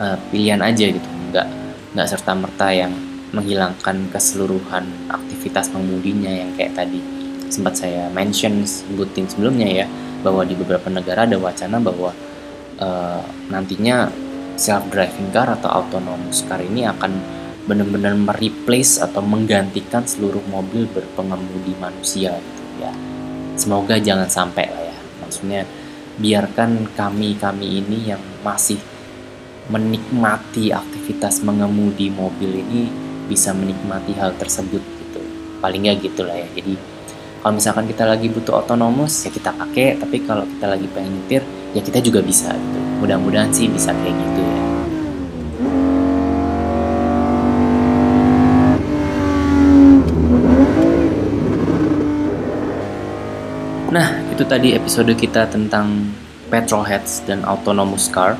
Uh, 0.00 0.16
pilihan 0.32 0.60
aja 0.64 0.88
gitu. 0.88 1.08
Nggak 1.32 1.46
nggak 1.92 2.08
serta 2.08 2.32
merta 2.32 2.72
yang 2.72 2.92
menghilangkan 3.30 4.10
keseluruhan 4.10 4.84
aktivitas 5.12 5.70
pengemudinya 5.70 6.30
yang 6.30 6.50
kayak 6.58 6.74
tadi 6.74 6.98
sempat 7.50 7.78
saya 7.78 8.06
mention 8.10 8.62
sebutin 8.62 9.26
sebelumnya 9.26 9.84
ya 9.84 9.86
bahwa 10.22 10.46
di 10.46 10.54
beberapa 10.54 10.86
negara 10.88 11.26
ada 11.26 11.36
wacana 11.36 11.82
bahwa 11.82 12.14
uh, 12.78 13.22
nantinya 13.50 14.10
self 14.54 14.86
driving 14.92 15.32
car 15.34 15.50
atau 15.50 15.68
autonomous 15.82 16.46
car 16.46 16.62
ini 16.62 16.86
akan 16.86 17.39
benar-benar 17.70 18.18
mereplace 18.18 18.98
atau 18.98 19.22
menggantikan 19.22 20.02
seluruh 20.02 20.42
mobil 20.50 20.90
berpengemudi 20.90 21.78
manusia 21.78 22.34
gitu 22.34 22.64
ya. 22.82 22.90
Semoga 23.54 24.02
jangan 24.02 24.26
sampai 24.26 24.66
lah 24.66 24.82
ya. 24.90 24.98
Maksudnya 25.22 25.62
biarkan 26.18 26.90
kami-kami 26.98 27.78
ini 27.78 28.10
yang 28.10 28.22
masih 28.42 28.82
menikmati 29.70 30.74
aktivitas 30.74 31.46
mengemudi 31.46 32.10
mobil 32.10 32.50
ini 32.66 32.90
bisa 33.30 33.54
menikmati 33.54 34.18
hal 34.18 34.34
tersebut 34.34 34.82
gitu. 34.82 35.22
Paling 35.62 35.86
nggak 35.86 36.02
gitulah 36.02 36.34
ya. 36.34 36.50
Jadi 36.58 36.74
kalau 37.40 37.56
misalkan 37.56 37.88
kita 37.88 38.04
lagi 38.04 38.28
butuh 38.28 38.60
otonomus 38.60 39.24
ya 39.24 39.30
kita 39.32 39.54
pakai 39.56 39.96
tapi 39.96 40.20
kalau 40.28 40.44
kita 40.44 40.66
lagi 40.68 40.86
pengen 40.92 41.16
nyetir 41.16 41.42
ya 41.72 41.80
kita 41.80 41.98
juga 42.04 42.20
bisa 42.20 42.52
gitu 42.52 42.78
mudah-mudahan 43.00 43.48
sih 43.48 43.64
bisa 43.72 43.96
kayak 43.96 44.12
gitu 44.12 44.40
ya 44.44 44.69
Nah, 53.90 54.06
itu 54.30 54.46
tadi 54.46 54.70
episode 54.70 55.10
kita 55.18 55.50
tentang 55.50 56.14
petrolheads 56.46 57.26
dan 57.26 57.42
autonomous 57.42 58.06
car. 58.06 58.38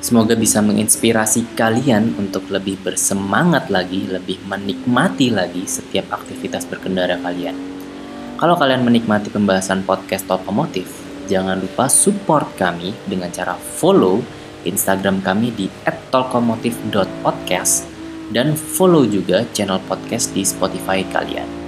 Semoga 0.00 0.32
bisa 0.32 0.64
menginspirasi 0.64 1.52
kalian 1.52 2.16
untuk 2.16 2.48
lebih 2.48 2.80
bersemangat 2.80 3.68
lagi, 3.68 4.08
lebih 4.08 4.40
menikmati 4.48 5.28
lagi 5.28 5.68
setiap 5.68 6.16
aktivitas 6.16 6.64
berkendara 6.64 7.20
kalian. 7.20 7.52
Kalau 8.40 8.56
kalian 8.56 8.80
menikmati 8.80 9.28
pembahasan 9.28 9.84
podcast 9.84 10.24
otomotif, 10.32 10.88
jangan 11.28 11.60
lupa 11.60 11.84
support 11.92 12.48
kami 12.56 12.96
dengan 13.04 13.28
cara 13.28 13.60
follow 13.60 14.24
Instagram 14.64 15.20
kami 15.20 15.52
di 15.52 15.68
@talkomotif.podcast 16.08 17.84
dan 18.32 18.56
follow 18.56 19.04
juga 19.04 19.44
channel 19.52 19.76
podcast 19.84 20.32
di 20.32 20.40
Spotify 20.40 21.04
kalian. 21.04 21.59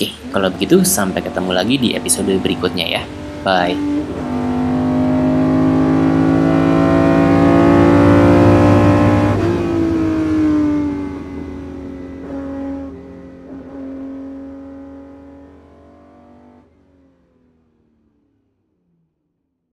Oke, 0.00 0.16
kalau 0.32 0.48
begitu 0.48 0.80
sampai 0.80 1.20
ketemu 1.20 1.52
lagi 1.52 1.76
di 1.76 1.92
episode 1.92 2.32
berikutnya 2.40 2.88
ya. 2.88 3.04
Bye. 3.44 4.39